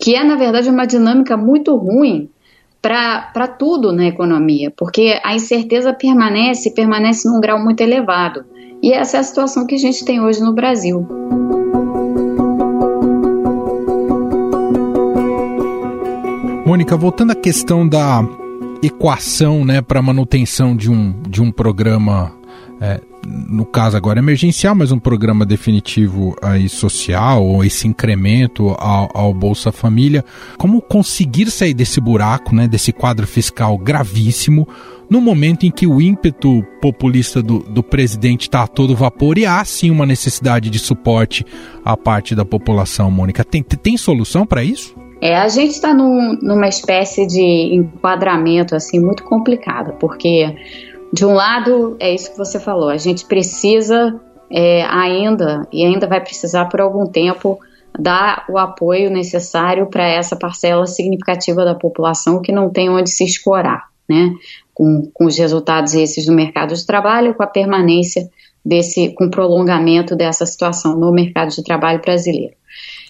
que 0.00 0.16
é, 0.16 0.24
na 0.24 0.34
verdade, 0.34 0.70
uma 0.70 0.86
dinâmica 0.86 1.36
muito 1.36 1.76
ruim 1.76 2.30
para 2.80 3.46
tudo 3.46 3.92
na 3.92 4.06
economia, 4.06 4.72
porque 4.74 5.20
a 5.22 5.34
incerteza 5.34 5.92
permanece, 5.92 6.70
permanece 6.70 7.28
num 7.28 7.38
grau 7.38 7.62
muito 7.62 7.82
elevado. 7.82 8.46
E 8.82 8.90
essa 8.90 9.18
é 9.18 9.20
a 9.20 9.24
situação 9.24 9.66
que 9.66 9.74
a 9.74 9.78
gente 9.78 10.06
tem 10.06 10.22
hoje 10.22 10.40
no 10.40 10.54
Brasil. 10.54 11.06
Mônica, 16.64 16.96
voltando 16.96 17.32
à 17.32 17.34
questão 17.34 17.86
da 17.86 18.26
equação 18.86 19.64
né, 19.64 19.80
para 19.80 20.02
manutenção 20.02 20.76
de 20.76 20.90
um, 20.90 21.14
de 21.28 21.42
um 21.42 21.50
programa, 21.50 22.32
é, 22.80 23.00
no 23.26 23.64
caso 23.64 23.96
agora 23.96 24.18
emergencial, 24.18 24.74
mas 24.74 24.92
um 24.92 24.98
programa 24.98 25.46
definitivo 25.46 26.36
aí 26.42 26.68
social, 26.68 27.44
ou 27.44 27.64
esse 27.64 27.88
incremento 27.88 28.68
ao, 28.78 29.10
ao 29.14 29.34
Bolsa 29.34 29.72
Família, 29.72 30.24
como 30.58 30.80
conseguir 30.82 31.50
sair 31.50 31.74
desse 31.74 32.00
buraco, 32.00 32.54
né, 32.54 32.68
desse 32.68 32.92
quadro 32.92 33.26
fiscal 33.26 33.78
gravíssimo, 33.78 34.68
no 35.08 35.20
momento 35.20 35.66
em 35.66 35.70
que 35.70 35.86
o 35.86 36.00
ímpeto 36.00 36.62
populista 36.80 37.42
do, 37.42 37.58
do 37.60 37.82
presidente 37.82 38.42
está 38.42 38.62
a 38.62 38.66
todo 38.66 38.96
vapor 38.96 39.38
e 39.38 39.46
há 39.46 39.64
sim 39.64 39.90
uma 39.90 40.06
necessidade 40.06 40.70
de 40.70 40.78
suporte 40.78 41.44
à 41.84 41.96
parte 41.96 42.34
da 42.34 42.44
população, 42.44 43.10
Mônica. 43.10 43.44
Tem, 43.44 43.62
tem 43.62 43.96
solução 43.96 44.46
para 44.46 44.64
isso? 44.64 45.03
É, 45.24 45.36
a 45.36 45.48
gente 45.48 45.70
está 45.70 45.94
num, 45.94 46.38
numa 46.42 46.68
espécie 46.68 47.26
de 47.26 47.40
enquadramento 47.40 48.76
assim 48.76 49.00
muito 49.00 49.24
complicado, 49.24 49.94
porque 49.98 50.54
de 51.10 51.24
um 51.24 51.32
lado 51.32 51.96
é 51.98 52.14
isso 52.14 52.30
que 52.30 52.36
você 52.36 52.60
falou, 52.60 52.90
a 52.90 52.98
gente 52.98 53.24
precisa 53.24 54.20
é, 54.50 54.84
ainda 54.84 55.66
e 55.72 55.82
ainda 55.82 56.06
vai 56.06 56.20
precisar 56.20 56.66
por 56.66 56.82
algum 56.82 57.06
tempo 57.06 57.58
dar 57.98 58.44
o 58.50 58.58
apoio 58.58 59.10
necessário 59.10 59.86
para 59.86 60.06
essa 60.06 60.36
parcela 60.36 60.86
significativa 60.86 61.64
da 61.64 61.74
população 61.74 62.42
que 62.42 62.52
não 62.52 62.68
tem 62.68 62.90
onde 62.90 63.08
se 63.08 63.24
escorar, 63.24 63.88
né? 64.06 64.30
Com, 64.74 65.10
com 65.14 65.24
os 65.24 65.38
resultados 65.38 65.94
esses 65.94 66.26
do 66.26 66.32
mercado 66.32 66.74
de 66.74 66.84
trabalho, 66.84 67.32
com 67.32 67.42
a 67.42 67.46
permanência 67.46 68.28
desse, 68.62 69.14
com 69.14 69.24
o 69.24 69.30
prolongamento 69.30 70.14
dessa 70.14 70.44
situação 70.44 70.94
no 71.00 71.10
mercado 71.10 71.48
de 71.48 71.64
trabalho 71.64 72.02
brasileiro. 72.02 72.54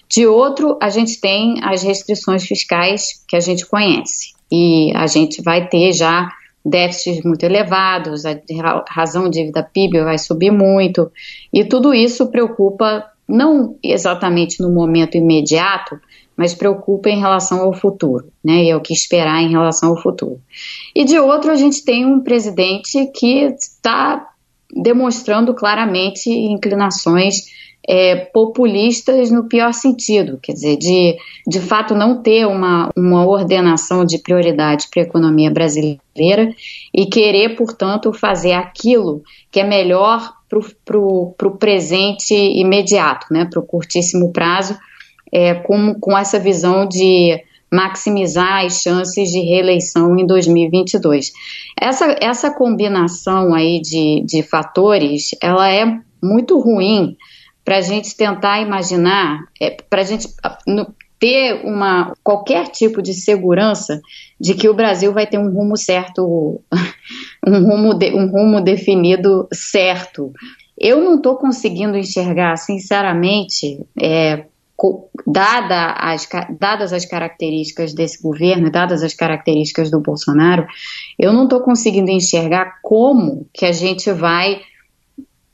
De 0.08 0.26
outro, 0.26 0.78
a 0.80 0.88
gente 0.88 1.20
tem 1.20 1.56
as 1.62 1.82
restrições 1.82 2.44
fiscais 2.44 3.24
que 3.26 3.36
a 3.36 3.40
gente 3.40 3.66
conhece. 3.66 4.34
E 4.52 4.92
a 4.94 5.06
gente 5.06 5.42
vai 5.42 5.68
ter 5.68 5.92
já 5.92 6.28
déficits 6.64 7.22
muito 7.22 7.44
elevados, 7.44 8.24
a 8.24 8.84
razão 8.88 9.28
dívida 9.28 9.62
PIB 9.62 10.02
vai 10.02 10.16
subir 10.16 10.50
muito, 10.50 11.12
e 11.52 11.62
tudo 11.62 11.92
isso 11.92 12.28
preocupa 12.28 13.04
não 13.28 13.76
exatamente 13.82 14.62
no 14.62 14.70
momento 14.70 15.16
imediato, 15.16 16.00
mas 16.36 16.54
preocupa 16.54 17.08
em 17.08 17.20
relação 17.20 17.60
ao 17.60 17.72
futuro, 17.72 18.32
né? 18.42 18.64
E 18.64 18.70
é 18.70 18.76
o 18.76 18.80
que 18.80 18.92
esperar 18.92 19.42
em 19.42 19.50
relação 19.50 19.90
ao 19.90 20.02
futuro. 20.02 20.40
E 20.94 21.04
de 21.04 21.18
outro, 21.18 21.50
a 21.50 21.54
gente 21.54 21.84
tem 21.84 22.04
um 22.04 22.20
presidente 22.20 23.06
que 23.14 23.44
está 23.44 24.26
demonstrando 24.74 25.54
claramente 25.54 26.28
inclinações 26.28 27.36
é, 27.88 28.16
populistas 28.16 29.30
no 29.30 29.48
pior 29.48 29.72
sentido, 29.72 30.38
quer 30.42 30.52
dizer, 30.52 30.76
de 30.76 31.16
de 31.46 31.60
fato 31.60 31.94
não 31.94 32.22
ter 32.22 32.46
uma, 32.46 32.88
uma 32.96 33.26
ordenação 33.26 34.04
de 34.04 34.18
prioridade 34.18 34.88
para 34.90 35.02
a 35.02 35.06
economia 35.06 35.50
brasileira 35.50 36.54
e 36.94 37.06
querer, 37.06 37.54
portanto, 37.54 38.12
fazer 38.12 38.52
aquilo 38.52 39.22
que 39.50 39.60
é 39.60 39.64
melhor 39.64 40.32
para 40.84 40.98
o 40.98 41.56
presente 41.58 42.34
imediato, 42.34 43.26
né, 43.30 43.44
para 43.44 43.60
o 43.60 43.66
curtíssimo 43.66 44.32
prazo, 44.32 44.78
é, 45.30 45.54
com, 45.54 45.94
com 45.94 46.16
essa 46.16 46.38
visão 46.38 46.88
de 46.88 47.38
maximizar 47.70 48.64
as 48.64 48.80
chances 48.80 49.30
de 49.30 49.40
reeleição 49.40 50.16
em 50.16 50.24
2022. 50.24 51.32
Essa, 51.78 52.16
essa 52.20 52.50
combinação 52.54 53.52
aí 53.52 53.80
de, 53.80 54.22
de 54.24 54.42
fatores, 54.42 55.30
ela 55.42 55.68
é 55.68 55.98
muito 56.22 56.58
ruim 56.58 57.16
para 57.64 57.78
a 57.78 57.80
gente 57.80 58.16
tentar 58.16 58.60
imaginar, 58.60 59.44
é, 59.60 59.70
para 59.70 60.02
a 60.02 60.04
gente 60.04 60.28
no, 60.66 60.94
ter 61.18 61.64
uma, 61.64 62.12
qualquer 62.22 62.68
tipo 62.68 63.00
de 63.00 63.14
segurança 63.14 64.00
de 64.38 64.54
que 64.54 64.68
o 64.68 64.74
Brasil 64.74 65.12
vai 65.12 65.26
ter 65.26 65.38
um 65.38 65.50
rumo 65.50 65.76
certo, 65.76 66.60
um 67.46 67.64
rumo, 67.64 67.94
de, 67.94 68.12
um 68.12 68.26
rumo 68.26 68.60
definido 68.60 69.48
certo. 69.52 70.32
Eu 70.78 71.00
não 71.00 71.16
estou 71.16 71.36
conseguindo 71.36 71.96
enxergar, 71.96 72.56
sinceramente, 72.56 73.86
é, 73.98 74.44
dada 75.26 75.92
as, 75.92 76.28
dadas 76.58 76.92
as 76.92 77.06
características 77.06 77.94
desse 77.94 78.22
governo, 78.22 78.70
dadas 78.70 79.02
as 79.02 79.14
características 79.14 79.90
do 79.90 80.00
Bolsonaro, 80.00 80.66
eu 81.18 81.32
não 81.32 81.44
estou 81.44 81.60
conseguindo 81.60 82.10
enxergar 82.10 82.80
como 82.82 83.46
que 83.52 83.64
a 83.64 83.72
gente 83.72 84.10
vai 84.12 84.60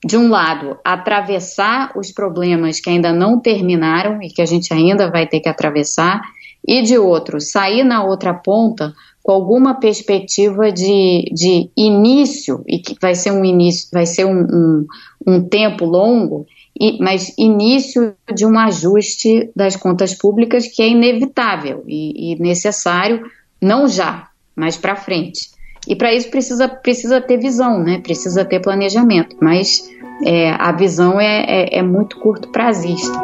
de 0.04 0.16
um 0.16 0.30
lado, 0.30 0.78
atravessar 0.84 1.92
os 1.96 2.10
problemas 2.10 2.80
que 2.80 2.88
ainda 2.88 3.12
não 3.12 3.38
terminaram 3.38 4.22
e 4.22 4.28
que 4.28 4.40
a 4.40 4.46
gente 4.46 4.72
ainda 4.72 5.10
vai 5.10 5.26
ter 5.26 5.40
que 5.40 5.48
atravessar, 5.48 6.22
e 6.66 6.82
de 6.82 6.98
outro, 6.98 7.40
sair 7.40 7.84
na 7.84 8.04
outra 8.04 8.34
ponta 8.34 8.92
com 9.22 9.32
alguma 9.32 9.74
perspectiva 9.74 10.72
de, 10.72 11.30
de 11.32 11.70
início, 11.76 12.62
e 12.66 12.78
que 12.78 12.96
vai 13.00 13.14
ser 13.14 13.32
um 13.32 13.44
início, 13.44 13.88
vai 13.92 14.06
ser 14.06 14.24
um, 14.24 14.40
um, 14.40 14.86
um 15.26 15.42
tempo 15.42 15.84
longo, 15.84 16.46
e, 16.78 16.98
mas 17.02 17.34
início 17.36 18.14
de 18.34 18.46
um 18.46 18.58
ajuste 18.58 19.50
das 19.54 19.76
contas 19.76 20.14
públicas 20.14 20.66
que 20.66 20.82
é 20.82 20.88
inevitável 20.88 21.84
e, 21.86 22.32
e 22.32 22.40
necessário, 22.40 23.22
não 23.60 23.86
já, 23.86 24.28
mas 24.56 24.78
para 24.78 24.96
frente. 24.96 25.50
E 25.88 25.96
para 25.96 26.12
isso 26.12 26.30
precisa, 26.30 26.68
precisa 26.68 27.20
ter 27.20 27.38
visão, 27.38 27.82
né? 27.82 28.00
precisa 28.00 28.44
ter 28.44 28.60
planejamento, 28.60 29.36
mas 29.40 29.82
é, 30.24 30.50
a 30.52 30.72
visão 30.72 31.20
é, 31.20 31.44
é, 31.46 31.78
é 31.78 31.82
muito 31.82 32.18
curto 32.18 32.48
prazista. 32.48 33.18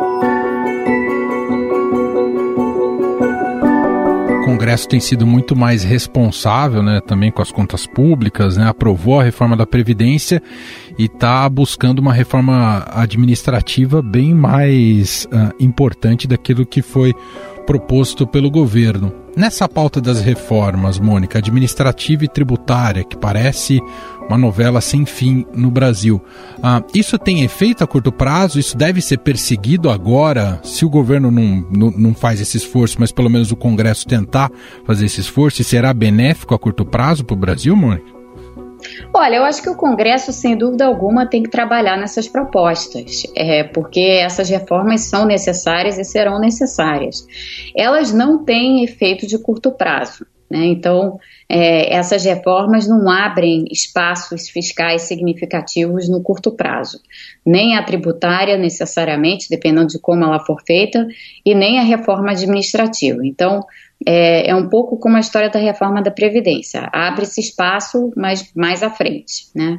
Congresso 4.44 4.88
tem 4.88 5.00
sido 5.00 5.26
muito 5.26 5.54
mais 5.54 5.84
responsável, 5.84 6.82
né, 6.82 7.00
também 7.00 7.30
com 7.30 7.42
as 7.42 7.52
contas 7.52 7.86
públicas, 7.86 8.56
né, 8.56 8.66
aprovou 8.66 9.20
a 9.20 9.22
reforma 9.22 9.56
da 9.56 9.66
Previdência 9.66 10.42
e 10.98 11.04
está 11.04 11.46
buscando 11.48 11.98
uma 11.98 12.12
reforma 12.12 12.86
administrativa 12.90 14.00
bem 14.00 14.32
mais 14.32 15.26
uh, 15.26 15.52
importante 15.62 16.26
daquilo 16.26 16.64
que 16.64 16.80
foi 16.80 17.12
proposto 17.66 18.26
pelo 18.26 18.50
governo. 18.50 19.25
Nessa 19.36 19.68
pauta 19.68 20.00
das 20.00 20.22
reformas, 20.22 20.98
Mônica, 20.98 21.38
administrativa 21.38 22.24
e 22.24 22.28
tributária, 22.28 23.04
que 23.04 23.18
parece 23.18 23.82
uma 24.26 24.38
novela 24.38 24.80
sem 24.80 25.04
fim 25.04 25.44
no 25.54 25.70
Brasil, 25.70 26.24
ah, 26.62 26.82
isso 26.94 27.18
tem 27.18 27.42
efeito 27.44 27.84
a 27.84 27.86
curto 27.86 28.10
prazo? 28.10 28.58
Isso 28.58 28.74
deve 28.74 29.02
ser 29.02 29.18
perseguido 29.18 29.90
agora, 29.90 30.58
se 30.64 30.86
o 30.86 30.90
governo 30.90 31.30
não, 31.30 31.66
não, 31.70 31.90
não 31.90 32.14
faz 32.14 32.40
esse 32.40 32.56
esforço, 32.56 32.96
mas 32.98 33.12
pelo 33.12 33.28
menos 33.28 33.52
o 33.52 33.56
Congresso 33.56 34.06
tentar 34.06 34.50
fazer 34.86 35.04
esse 35.04 35.20
esforço, 35.20 35.62
será 35.62 35.92
benéfico 35.92 36.54
a 36.54 36.58
curto 36.58 36.86
prazo 36.86 37.22
para 37.22 37.34
o 37.34 37.38
Brasil, 37.38 37.76
Mônica? 37.76 38.15
Olha, 39.12 39.36
eu 39.36 39.44
acho 39.44 39.62
que 39.62 39.70
o 39.70 39.76
Congresso, 39.76 40.32
sem 40.32 40.56
dúvida 40.56 40.86
alguma, 40.86 41.26
tem 41.26 41.42
que 41.42 41.50
trabalhar 41.50 41.96
nessas 41.96 42.28
propostas, 42.28 43.22
é, 43.36 43.64
porque 43.64 44.00
essas 44.00 44.48
reformas 44.48 45.02
são 45.02 45.26
necessárias 45.26 45.98
e 45.98 46.04
serão 46.04 46.38
necessárias. 46.38 47.26
Elas 47.76 48.12
não 48.12 48.44
têm 48.44 48.84
efeito 48.84 49.26
de 49.26 49.38
curto 49.38 49.70
prazo. 49.70 50.26
Né? 50.50 50.66
Então, 50.66 51.18
é, 51.48 51.92
essas 51.94 52.24
reformas 52.24 52.86
não 52.86 53.10
abrem 53.10 53.64
espaços 53.70 54.48
fiscais 54.48 55.02
significativos 55.02 56.08
no 56.08 56.22
curto 56.22 56.52
prazo, 56.52 57.00
nem 57.44 57.76
a 57.76 57.82
tributária 57.82 58.56
necessariamente, 58.56 59.48
dependendo 59.50 59.88
de 59.88 59.98
como 59.98 60.24
ela 60.24 60.40
for 60.40 60.62
feita, 60.64 61.06
e 61.44 61.54
nem 61.54 61.78
a 61.78 61.82
reforma 61.82 62.30
administrativa. 62.30 63.20
Então, 63.24 63.64
é, 64.04 64.50
é, 64.50 64.54
um 64.54 64.68
pouco 64.68 64.98
como 64.98 65.16
a 65.16 65.20
história 65.20 65.48
da 65.48 65.58
reforma 65.58 66.02
da 66.02 66.10
Previdência. 66.10 66.88
Abre-se 66.92 67.40
espaço, 67.40 68.12
mas 68.14 68.52
mais 68.54 68.82
à 68.82 68.90
frente. 68.90 69.46
Né? 69.54 69.78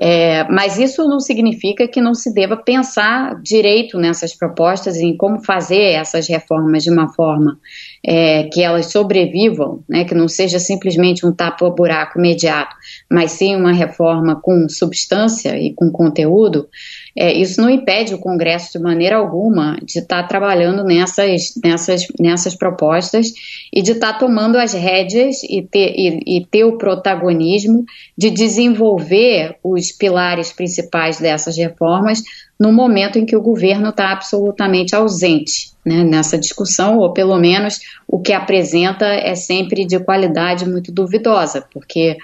É, 0.00 0.44
mas 0.44 0.78
isso 0.78 1.04
não 1.08 1.18
significa 1.18 1.88
que 1.88 2.00
não 2.00 2.14
se 2.14 2.32
deva 2.32 2.56
pensar 2.56 3.40
direito 3.42 3.98
nessas 3.98 4.34
propostas, 4.34 4.96
em 4.96 5.16
como 5.16 5.44
fazer 5.44 5.92
essas 5.94 6.28
reformas 6.28 6.84
de 6.84 6.90
uma 6.90 7.12
forma 7.12 7.58
é, 8.06 8.44
que 8.44 8.62
elas 8.62 8.92
sobrevivam, 8.92 9.82
né? 9.88 10.04
que 10.04 10.14
não 10.14 10.28
seja 10.28 10.58
simplesmente 10.60 11.26
um 11.26 11.32
tapa-buraco 11.32 12.18
imediato, 12.18 12.76
mas 13.10 13.32
sim 13.32 13.56
uma 13.56 13.72
reforma 13.72 14.40
com 14.40 14.68
substância 14.68 15.58
e 15.58 15.74
com 15.74 15.90
conteúdo. 15.90 16.68
É, 17.16 17.32
isso 17.32 17.60
não 17.60 17.70
impede 17.70 18.14
o 18.14 18.18
Congresso, 18.18 18.78
de 18.78 18.82
maneira 18.82 19.16
alguma, 19.16 19.76
de 19.82 19.98
estar 19.98 20.22
tá 20.22 20.28
trabalhando 20.28 20.84
nessas, 20.84 21.54
nessas, 21.62 22.06
nessas 22.18 22.54
propostas 22.54 23.32
e 23.72 23.82
de 23.82 23.92
estar 23.92 24.14
tá 24.14 24.18
tomando 24.18 24.56
as 24.56 24.72
rédeas 24.72 25.42
e 25.42 25.62
ter, 25.62 25.94
e, 25.96 26.38
e 26.38 26.46
ter 26.46 26.64
o 26.64 26.78
protagonismo 26.78 27.84
de 28.16 28.30
desenvolver 28.30 29.56
os 29.62 29.92
pilares 29.92 30.52
principais 30.52 31.18
dessas 31.18 31.56
reformas 31.56 32.22
no 32.58 32.72
momento 32.72 33.18
em 33.18 33.24
que 33.24 33.36
o 33.36 33.42
governo 33.42 33.90
está 33.90 34.10
absolutamente 34.10 34.94
ausente 34.94 35.72
né, 35.84 36.02
nessa 36.02 36.36
discussão, 36.36 36.98
ou 36.98 37.12
pelo 37.12 37.38
menos 37.38 37.78
o 38.06 38.20
que 38.20 38.32
apresenta 38.32 39.06
é 39.06 39.34
sempre 39.34 39.86
de 39.86 39.98
qualidade 40.00 40.68
muito 40.68 40.90
duvidosa, 40.90 41.64
porque 41.72 42.16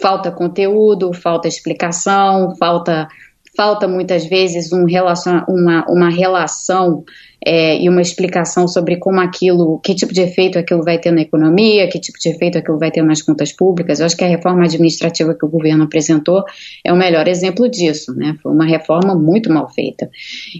falta 0.00 0.30
conteúdo, 0.30 1.12
falta 1.12 1.48
explicação, 1.48 2.54
falta 2.56 3.08
falta 3.56 3.88
muitas 3.88 4.26
vezes 4.26 4.72
um 4.72 4.84
relacion, 4.84 5.42
uma, 5.48 5.84
uma 5.88 6.10
relação 6.10 7.04
é, 7.44 7.80
e 7.80 7.88
uma 7.88 8.02
explicação 8.02 8.66
sobre 8.66 8.96
como 8.96 9.20
aquilo, 9.20 9.78
que 9.78 9.94
tipo 9.94 10.12
de 10.12 10.20
efeito 10.20 10.58
aquilo 10.58 10.82
vai 10.82 10.98
ter 10.98 11.10
na 11.10 11.20
economia, 11.20 11.88
que 11.88 11.98
tipo 11.98 12.18
de 12.18 12.28
efeito 12.28 12.58
aquilo 12.58 12.78
vai 12.78 12.90
ter 12.90 13.02
nas 13.02 13.22
contas 13.22 13.52
públicas. 13.52 14.00
Eu 14.00 14.06
acho 14.06 14.16
que 14.16 14.24
a 14.24 14.28
reforma 14.28 14.64
administrativa 14.64 15.34
que 15.34 15.44
o 15.44 15.48
governo 15.48 15.84
apresentou 15.84 16.44
é 16.84 16.92
o 16.92 16.96
melhor 16.96 17.28
exemplo 17.28 17.68
disso, 17.68 18.14
né? 18.14 18.36
Foi 18.42 18.52
uma 18.52 18.66
reforma 18.66 19.14
muito 19.14 19.52
mal 19.52 19.68
feita, 19.68 20.10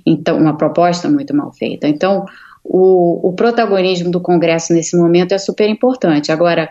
então 0.07 0.39
uma 0.39 0.57
proposta 0.57 1.09
muito 1.09 1.35
mal 1.35 1.53
feita. 1.53 1.89
Então 1.89 2.25
o, 2.63 3.29
o 3.29 3.33
protagonismo 3.33 4.11
do 4.11 4.21
Congresso 4.21 4.73
nesse 4.73 4.97
momento 4.97 5.33
é 5.33 5.39
super 5.39 5.69
importante. 5.69 6.33
Agora 6.33 6.69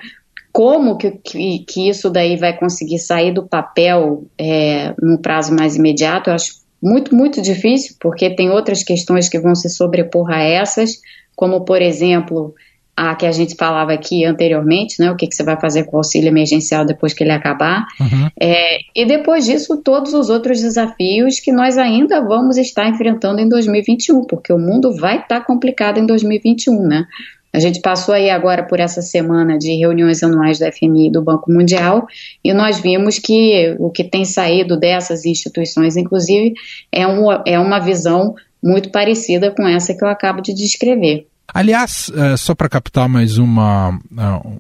como 0.56 0.98
que, 0.98 1.12
que, 1.12 1.66
que, 1.68 1.90
isso 1.90 2.10
daí 2.10 2.38
vai 2.38 2.58
conseguir 2.58 2.98
sair 2.98 3.34
do 3.34 3.46
papel 3.46 4.24
é, 4.38 4.96
num 5.02 5.18
prazo 5.18 5.54
mais 5.54 5.76
imediato, 5.76 6.30
eu 6.30 6.34
acho 6.34 6.54
muito, 6.82 7.14
muito 7.14 7.42
difícil, 7.42 7.98
porque 8.00 8.34
tem 8.34 8.50
outras 8.50 8.82
questões 8.82 9.28
que 9.28 9.38
vão 9.38 9.54
se 9.54 9.68
sobrepor 9.68 10.32
a 10.32 10.42
essas, 10.42 11.02
como, 11.36 11.66
por 11.66 11.82
exemplo, 11.82 12.56
a 12.96 13.14
que 13.16 13.26
a 13.26 13.34
gente 13.34 13.54
falava 13.56 13.92
aqui 13.92 14.24
anteriormente, 14.24 14.96
né, 14.98 15.12
o 15.12 15.18
que, 15.18 15.28
que 15.28 15.36
você 15.36 15.44
vai 15.44 15.60
fazer 15.60 15.84
com 15.84 15.98
o 15.98 16.00
auxílio 16.00 16.30
emergencial 16.30 16.86
depois 16.86 17.14
que 17.14 17.26
ele 17.26 17.34
acabar, 17.34 17.86
uhum. 18.00 18.30
é, 18.40 18.78
e 18.96 19.06
depois 19.06 19.44
disso 19.44 19.82
todos 19.84 20.14
os 20.14 20.30
outros 20.30 20.62
desafios 20.62 21.42
que 21.42 21.52
nós 21.52 21.78
ainda 21.78 22.22
vamos 22.22 22.56
estar 22.56 22.88
enfrentando 22.88 23.42
em 23.42 23.50
2021, 23.50 24.24
porque 24.24 24.54
o 24.54 24.58
mundo 24.58 24.96
vai 24.96 25.20
estar 25.20 25.42
complicado 25.42 25.98
em 25.98 26.06
2021, 26.06 26.82
né? 26.88 27.06
A 27.56 27.60
gente 27.60 27.80
passou 27.80 28.14
aí 28.14 28.30
agora 28.30 28.64
por 28.64 28.82
essa 28.82 29.02
semana 29.02 29.58
de 29.58 29.74
reuniões 29.78 30.22
anuais 30.22 30.60
do 30.60 30.66
FMI 30.66 31.08
e 31.08 31.12
do 31.12 31.22
Banco 31.22 31.50
Mundial 31.50 32.06
e 32.44 32.54
nós 32.54 32.82
vimos 32.82 33.18
que 33.18 33.74
o 33.80 33.90
que 33.90 34.04
tem 34.04 34.26
saído 34.26 34.78
dessas 34.78 35.26
instituições, 35.26 35.96
inclusive, 35.96 36.54
é, 36.92 37.08
um, 37.08 37.32
é 37.46 37.58
uma 37.58 37.80
visão 37.80 38.36
muito 38.62 38.90
parecida 38.90 39.52
com 39.52 39.66
essa 39.66 39.94
que 39.94 40.04
eu 40.04 40.10
acabo 40.10 40.42
de 40.42 40.54
descrever. 40.54 41.28
Aliás, 41.54 42.12
é, 42.14 42.36
só 42.36 42.54
para 42.54 42.68
captar 42.68 43.08
mais 43.08 43.38
uma, 43.38 43.98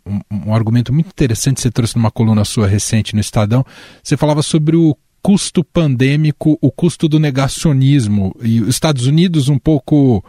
um, 0.06 0.20
um, 0.48 0.54
argumento 0.54 0.94
muito 0.94 1.08
interessante 1.08 1.58
que 1.58 1.64
você 1.64 1.72
trouxe 1.72 1.98
numa 1.98 2.12
coluna 2.12 2.46
sua 2.46 2.66
recente 2.66 3.14
no 3.14 3.20
Estadão, 3.20 3.66
você 4.02 4.16
falava 4.16 4.42
sobre 4.42 4.78
o 4.78 4.96
custo 5.22 5.66
pandêmico, 5.66 6.58
o 6.62 6.72
custo 6.72 7.10
do 7.10 7.20
negacionismo, 7.20 8.34
e 8.42 8.62
os 8.62 8.70
Estados 8.70 9.06
Unidos 9.06 9.50
um 9.50 9.58
pouco 9.58 10.24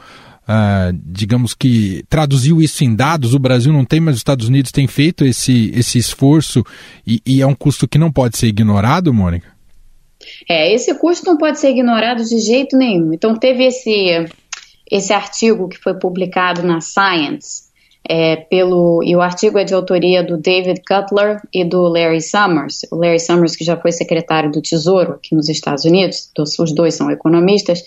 Uh, 0.48 0.96
digamos 1.04 1.54
que 1.54 2.04
traduziu 2.08 2.62
isso 2.62 2.84
em 2.84 2.94
dados, 2.94 3.34
o 3.34 3.38
Brasil 3.38 3.72
não 3.72 3.84
tem, 3.84 3.98
mas 3.98 4.14
os 4.14 4.20
Estados 4.20 4.46
Unidos 4.46 4.70
têm 4.70 4.86
feito 4.86 5.24
esse, 5.24 5.72
esse 5.74 5.98
esforço 5.98 6.62
e, 7.04 7.20
e 7.26 7.42
é 7.42 7.46
um 7.46 7.54
custo 7.54 7.88
que 7.88 7.98
não 7.98 8.12
pode 8.12 8.38
ser 8.38 8.46
ignorado, 8.46 9.12
Mônica? 9.12 9.48
É, 10.48 10.72
esse 10.72 10.94
custo 10.94 11.26
não 11.26 11.36
pode 11.36 11.58
ser 11.58 11.70
ignorado 11.70 12.22
de 12.24 12.38
jeito 12.38 12.76
nenhum. 12.76 13.12
Então 13.12 13.34
teve 13.34 13.64
esse, 13.64 14.26
esse 14.90 15.12
artigo 15.12 15.68
que 15.68 15.78
foi 15.78 15.94
publicado 15.94 16.62
na 16.62 16.80
Science, 16.80 17.66
é, 18.08 18.36
pelo, 18.36 19.02
e 19.02 19.16
o 19.16 19.20
artigo 19.20 19.58
é 19.58 19.64
de 19.64 19.74
autoria 19.74 20.22
do 20.22 20.36
David 20.36 20.80
Cutler 20.86 21.40
e 21.52 21.64
do 21.64 21.82
Larry 21.88 22.22
Summers. 22.22 22.86
O 22.92 22.96
Larry 22.96 23.18
Summers, 23.18 23.56
que 23.56 23.64
já 23.64 23.76
foi 23.76 23.90
secretário 23.90 24.50
do 24.50 24.62
Tesouro 24.62 25.14
aqui 25.14 25.34
nos 25.34 25.48
Estados 25.48 25.84
Unidos, 25.84 26.30
os 26.38 26.72
dois 26.72 26.94
são 26.94 27.10
economistas, 27.10 27.82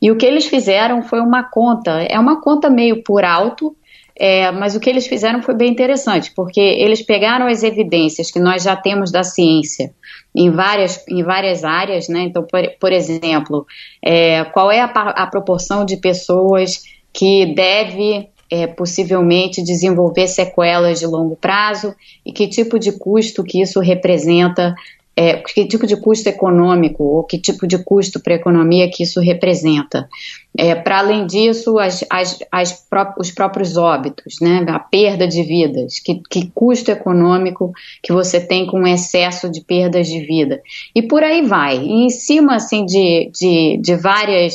e 0.00 0.10
o 0.10 0.16
que 0.16 0.26
eles 0.26 0.46
fizeram 0.46 1.02
foi 1.02 1.20
uma 1.20 1.42
conta, 1.42 2.02
é 2.02 2.18
uma 2.18 2.40
conta 2.40 2.70
meio 2.70 3.02
por 3.02 3.24
alto, 3.24 3.76
é, 4.16 4.50
mas 4.50 4.74
o 4.74 4.80
que 4.80 4.90
eles 4.90 5.06
fizeram 5.06 5.42
foi 5.42 5.54
bem 5.54 5.70
interessante, 5.70 6.30
porque 6.34 6.60
eles 6.60 7.00
pegaram 7.00 7.46
as 7.46 7.62
evidências 7.62 8.30
que 8.30 8.38
nós 8.38 8.62
já 8.62 8.76
temos 8.76 9.10
da 9.10 9.22
ciência 9.22 9.92
em 10.34 10.50
várias, 10.50 11.02
em 11.08 11.22
várias 11.22 11.64
áreas, 11.64 12.08
né? 12.08 12.24
Então, 12.24 12.42
por, 12.42 12.60
por 12.78 12.92
exemplo, 12.92 13.66
é, 14.04 14.44
qual 14.44 14.70
é 14.70 14.80
a, 14.80 14.84
a 14.84 15.26
proporção 15.26 15.84
de 15.84 15.96
pessoas 15.96 16.82
que 17.12 17.54
deve 17.54 18.28
é, 18.50 18.66
possivelmente 18.66 19.62
desenvolver 19.62 20.26
sequelas 20.26 20.98
de 20.98 21.06
longo 21.06 21.36
prazo 21.36 21.94
e 22.26 22.32
que 22.32 22.48
tipo 22.48 22.78
de 22.78 22.92
custo 22.92 23.44
que 23.44 23.62
isso 23.62 23.80
representa, 23.80 24.74
é, 25.20 25.34
que 25.34 25.66
tipo 25.66 25.86
de 25.86 25.98
custo 25.98 26.30
econômico 26.30 27.04
ou 27.04 27.24
que 27.24 27.38
tipo 27.38 27.66
de 27.66 27.76
custo 27.84 28.18
para 28.18 28.32
a 28.32 28.36
economia 28.36 28.90
que 28.90 29.02
isso 29.02 29.20
representa. 29.20 30.08
É, 30.56 30.74
para 30.74 31.00
além 31.00 31.26
disso, 31.26 31.78
as, 31.78 32.02
as, 32.08 32.38
as 32.50 32.72
pró 32.88 33.14
os 33.18 33.30
próprios 33.30 33.76
óbitos, 33.76 34.36
né, 34.40 34.64
a 34.66 34.78
perda 34.78 35.28
de 35.28 35.42
vidas, 35.42 35.98
que, 35.98 36.22
que 36.30 36.50
custo 36.54 36.90
econômico 36.90 37.70
que 38.02 38.14
você 38.14 38.40
tem 38.40 38.66
com 38.66 38.80
o 38.80 38.86
excesso 38.86 39.50
de 39.50 39.60
perdas 39.60 40.06
de 40.06 40.20
vida. 40.20 40.62
E 40.94 41.02
por 41.02 41.22
aí 41.22 41.42
vai. 41.42 41.76
E 41.76 42.06
em 42.06 42.08
cima 42.08 42.56
assim, 42.56 42.86
de, 42.86 43.30
de, 43.30 43.76
de 43.76 43.96
várias 43.96 44.54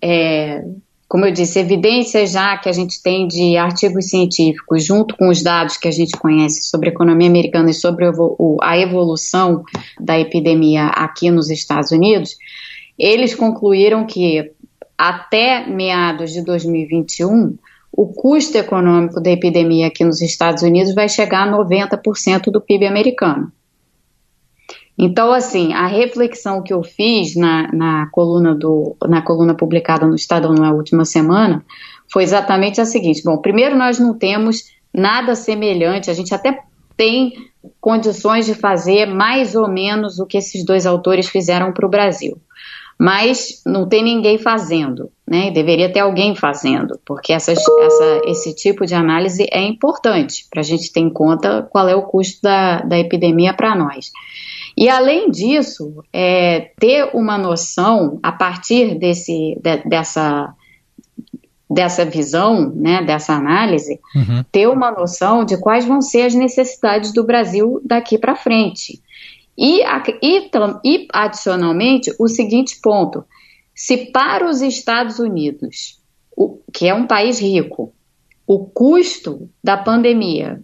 é, 0.00 0.62
como 1.14 1.26
eu 1.26 1.30
disse, 1.30 1.60
evidências 1.60 2.32
já 2.32 2.58
que 2.58 2.68
a 2.68 2.72
gente 2.72 3.00
tem 3.00 3.28
de 3.28 3.56
artigos 3.56 4.06
científicos, 4.06 4.84
junto 4.84 5.16
com 5.16 5.28
os 5.28 5.44
dados 5.44 5.76
que 5.76 5.86
a 5.86 5.90
gente 5.92 6.18
conhece 6.18 6.64
sobre 6.64 6.88
a 6.88 6.92
economia 6.92 7.28
americana 7.28 7.70
e 7.70 7.72
sobre 7.72 8.04
a 8.60 8.78
evolução 8.78 9.62
da 10.00 10.18
epidemia 10.18 10.86
aqui 10.86 11.30
nos 11.30 11.50
Estados 11.50 11.92
Unidos, 11.92 12.36
eles 12.98 13.32
concluíram 13.32 14.04
que 14.04 14.50
até 14.98 15.64
meados 15.64 16.32
de 16.32 16.42
2021, 16.42 17.56
o 17.92 18.08
custo 18.08 18.58
econômico 18.58 19.20
da 19.20 19.30
epidemia 19.30 19.86
aqui 19.86 20.02
nos 20.02 20.20
Estados 20.20 20.64
Unidos 20.64 20.96
vai 20.96 21.08
chegar 21.08 21.46
a 21.46 21.58
90% 21.64 22.50
do 22.50 22.60
PIB 22.60 22.86
americano. 22.86 23.52
Então, 24.96 25.32
assim, 25.32 25.72
a 25.72 25.86
reflexão 25.86 26.62
que 26.62 26.72
eu 26.72 26.82
fiz 26.82 27.34
na, 27.34 27.70
na, 27.72 28.06
coluna, 28.12 28.54
do, 28.54 28.96
na 29.06 29.22
coluna 29.22 29.54
publicada 29.54 30.06
no 30.06 30.14
Estadão 30.14 30.54
na 30.54 30.72
última 30.72 31.04
semana 31.04 31.64
foi 32.12 32.22
exatamente 32.22 32.80
a 32.80 32.84
seguinte: 32.84 33.22
bom, 33.24 33.38
primeiro, 33.38 33.76
nós 33.76 33.98
não 33.98 34.16
temos 34.16 34.62
nada 34.92 35.34
semelhante. 35.34 36.10
A 36.10 36.14
gente 36.14 36.32
até 36.32 36.60
tem 36.96 37.32
condições 37.80 38.46
de 38.46 38.54
fazer 38.54 39.06
mais 39.06 39.56
ou 39.56 39.68
menos 39.68 40.20
o 40.20 40.26
que 40.26 40.38
esses 40.38 40.64
dois 40.64 40.86
autores 40.86 41.28
fizeram 41.28 41.72
para 41.72 41.86
o 41.86 41.90
Brasil. 41.90 42.38
Mas 42.96 43.60
não 43.66 43.88
tem 43.88 44.04
ninguém 44.04 44.38
fazendo, 44.38 45.10
né? 45.26 45.50
Deveria 45.50 45.92
ter 45.92 45.98
alguém 45.98 46.36
fazendo, 46.36 46.96
porque 47.04 47.32
essas, 47.32 47.58
essa, 47.58 48.20
esse 48.26 48.54
tipo 48.54 48.86
de 48.86 48.94
análise 48.94 49.48
é 49.50 49.60
importante 49.60 50.46
para 50.48 50.60
a 50.60 50.64
gente 50.64 50.92
ter 50.92 51.00
em 51.00 51.10
conta 51.10 51.68
qual 51.72 51.88
é 51.88 51.96
o 51.96 52.02
custo 52.02 52.40
da, 52.40 52.82
da 52.82 52.96
epidemia 52.96 53.52
para 53.52 53.74
nós. 53.74 54.12
E 54.76 54.88
além 54.88 55.30
disso, 55.30 56.04
é, 56.12 56.72
ter 56.78 57.10
uma 57.14 57.38
noção 57.38 58.18
a 58.22 58.32
partir 58.32 58.98
desse, 58.98 59.58
de, 59.62 59.76
dessa 59.88 60.54
dessa 61.70 62.04
visão, 62.04 62.70
né, 62.74 63.02
dessa 63.02 63.32
análise, 63.32 63.98
uhum. 64.14 64.44
ter 64.52 64.68
uma 64.68 64.92
noção 64.92 65.44
de 65.44 65.56
quais 65.56 65.84
vão 65.84 66.00
ser 66.00 66.22
as 66.22 66.34
necessidades 66.34 67.12
do 67.12 67.24
Brasil 67.24 67.80
daqui 67.84 68.18
para 68.18 68.36
frente. 68.36 69.02
E, 69.56 69.80
e, 70.22 70.50
e, 70.84 71.08
adicionalmente, 71.12 72.14
o 72.18 72.28
seguinte 72.28 72.78
ponto: 72.80 73.24
se 73.74 74.06
para 74.06 74.48
os 74.48 74.60
Estados 74.60 75.18
Unidos, 75.18 76.00
o, 76.36 76.58
que 76.72 76.86
é 76.86 76.94
um 76.94 77.06
país 77.06 77.40
rico, 77.40 77.92
o 78.46 78.66
custo 78.66 79.48
da 79.62 79.76
pandemia, 79.76 80.62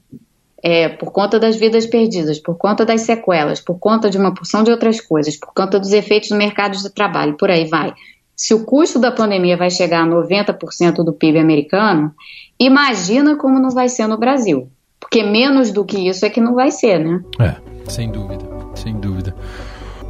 é, 0.63 0.89
por 0.89 1.13
conta 1.13 1.39
das 1.39 1.57
vidas 1.57 1.87
perdidas, 1.87 2.39
por 2.39 2.57
conta 2.57 2.85
das 2.85 3.03
sequelas, 3.03 3.61
por 3.61 3.79
conta 3.79 4.11
de 4.11 4.19
uma 4.19 4.35
porção 4.35 4.63
de 4.63 4.71
outras 4.71 5.01
coisas, 5.01 5.37
por 5.37 5.53
conta 5.55 5.79
dos 5.79 5.93
efeitos 5.93 6.31
no 6.31 6.37
mercado 6.37 6.77
de 6.77 6.91
trabalho, 6.91 7.37
por 7.37 7.51
aí 7.51 7.65
vai, 7.65 7.95
se 8.41 8.55
o 8.55 8.65
custo 8.65 8.99
da 8.99 9.13
pandemia 9.13 9.55
vai 9.55 9.71
chegar 9.71 10.03
a 10.03 10.07
90% 10.07 11.05
do 11.05 11.13
PIB 11.13 11.39
americano, 11.39 12.11
imagina 12.59 13.37
como 13.37 13.61
não 13.61 13.69
vai 13.69 13.87
ser 13.87 14.07
no 14.07 14.17
Brasil. 14.17 14.71
Porque 14.99 15.23
menos 15.23 15.71
do 15.71 15.85
que 15.85 16.09
isso 16.09 16.25
é 16.25 16.31
que 16.31 16.41
não 16.41 16.55
vai 16.55 16.71
ser, 16.71 16.99
né? 16.99 17.23
É, 17.39 17.55
sem 17.87 18.11
dúvida, 18.11 18.43
sem 18.75 18.95
dúvida. 18.95 19.37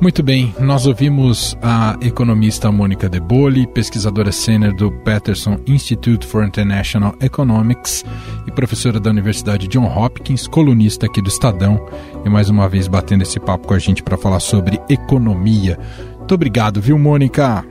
Muito 0.01 0.23
bem, 0.23 0.55
nós 0.59 0.87
ouvimos 0.87 1.55
a 1.61 1.95
economista 2.01 2.73
Mônica 2.73 3.07
De 3.07 3.21
Bolle, 3.21 3.67
pesquisadora 3.67 4.33
sênior 4.33 4.75
do 4.75 4.91
Peterson 4.91 5.59
Institute 5.67 6.27
for 6.27 6.43
International 6.43 7.15
Economics 7.21 8.03
e 8.47 8.51
professora 8.51 8.99
da 8.99 9.11
Universidade 9.11 9.69
John 9.69 9.85
Hopkins, 9.85 10.47
colunista 10.47 11.05
aqui 11.05 11.21
do 11.21 11.29
Estadão, 11.29 11.87
e 12.25 12.31
mais 12.31 12.49
uma 12.49 12.67
vez 12.67 12.89
batendo 12.89 13.23
esse 13.25 13.39
papo 13.39 13.69
com 13.69 13.75
a 13.75 13.79
gente 13.79 14.03
para 14.03 14.17
falar 14.17 14.41
sobre 14.41 14.81
economia. 14.89 15.79
Muito 16.17 16.35
obrigado, 16.35 16.81
viu, 16.81 16.99
Mônica? 16.99 17.63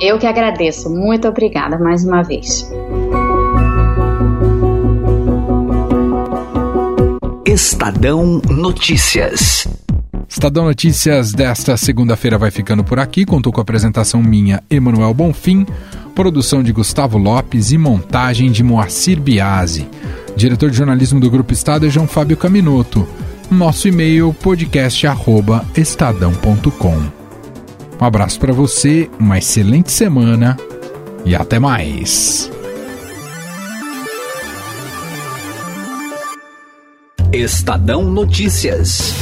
Eu 0.00 0.18
que 0.18 0.26
agradeço. 0.26 0.90
Muito 0.90 1.28
obrigada 1.28 1.78
mais 1.78 2.04
uma 2.04 2.22
vez. 2.24 2.68
Estadão 7.46 8.42
Notícias. 8.50 9.66
Estadão 10.28 10.66
Notícias 10.66 11.32
desta 11.32 11.74
segunda-feira 11.76 12.36
vai 12.36 12.50
ficando 12.50 12.82
por 12.84 12.98
aqui. 12.98 13.24
Contou 13.24 13.50
com 13.52 13.60
a 13.60 13.62
apresentação 13.62 14.20
minha, 14.22 14.62
Emanuel 14.68 15.14
Bonfim, 15.14 15.64
produção 16.14 16.62
de 16.62 16.70
Gustavo 16.70 17.16
Lopes 17.16 17.72
e 17.72 17.78
montagem 17.78 18.52
de 18.52 18.62
Moacir 18.62 19.18
Biasi. 19.20 19.88
Diretor 20.36 20.70
de 20.70 20.76
jornalismo 20.76 21.18
do 21.18 21.30
Grupo 21.30 21.54
Estado 21.54 21.86
é 21.86 21.90
João 21.90 22.06
Fábio 22.06 22.36
Caminoto. 22.36 23.08
Nosso 23.50 23.88
e-mail 23.88 24.34
podcast@estadão.com. 24.34 27.18
Um 28.00 28.04
abraço 28.04 28.38
para 28.38 28.52
você, 28.52 29.10
uma 29.18 29.38
excelente 29.38 29.90
semana 29.90 30.56
e 31.24 31.34
até 31.34 31.58
mais. 31.58 32.48
Estadão 37.32 38.04
Notícias. 38.04 39.14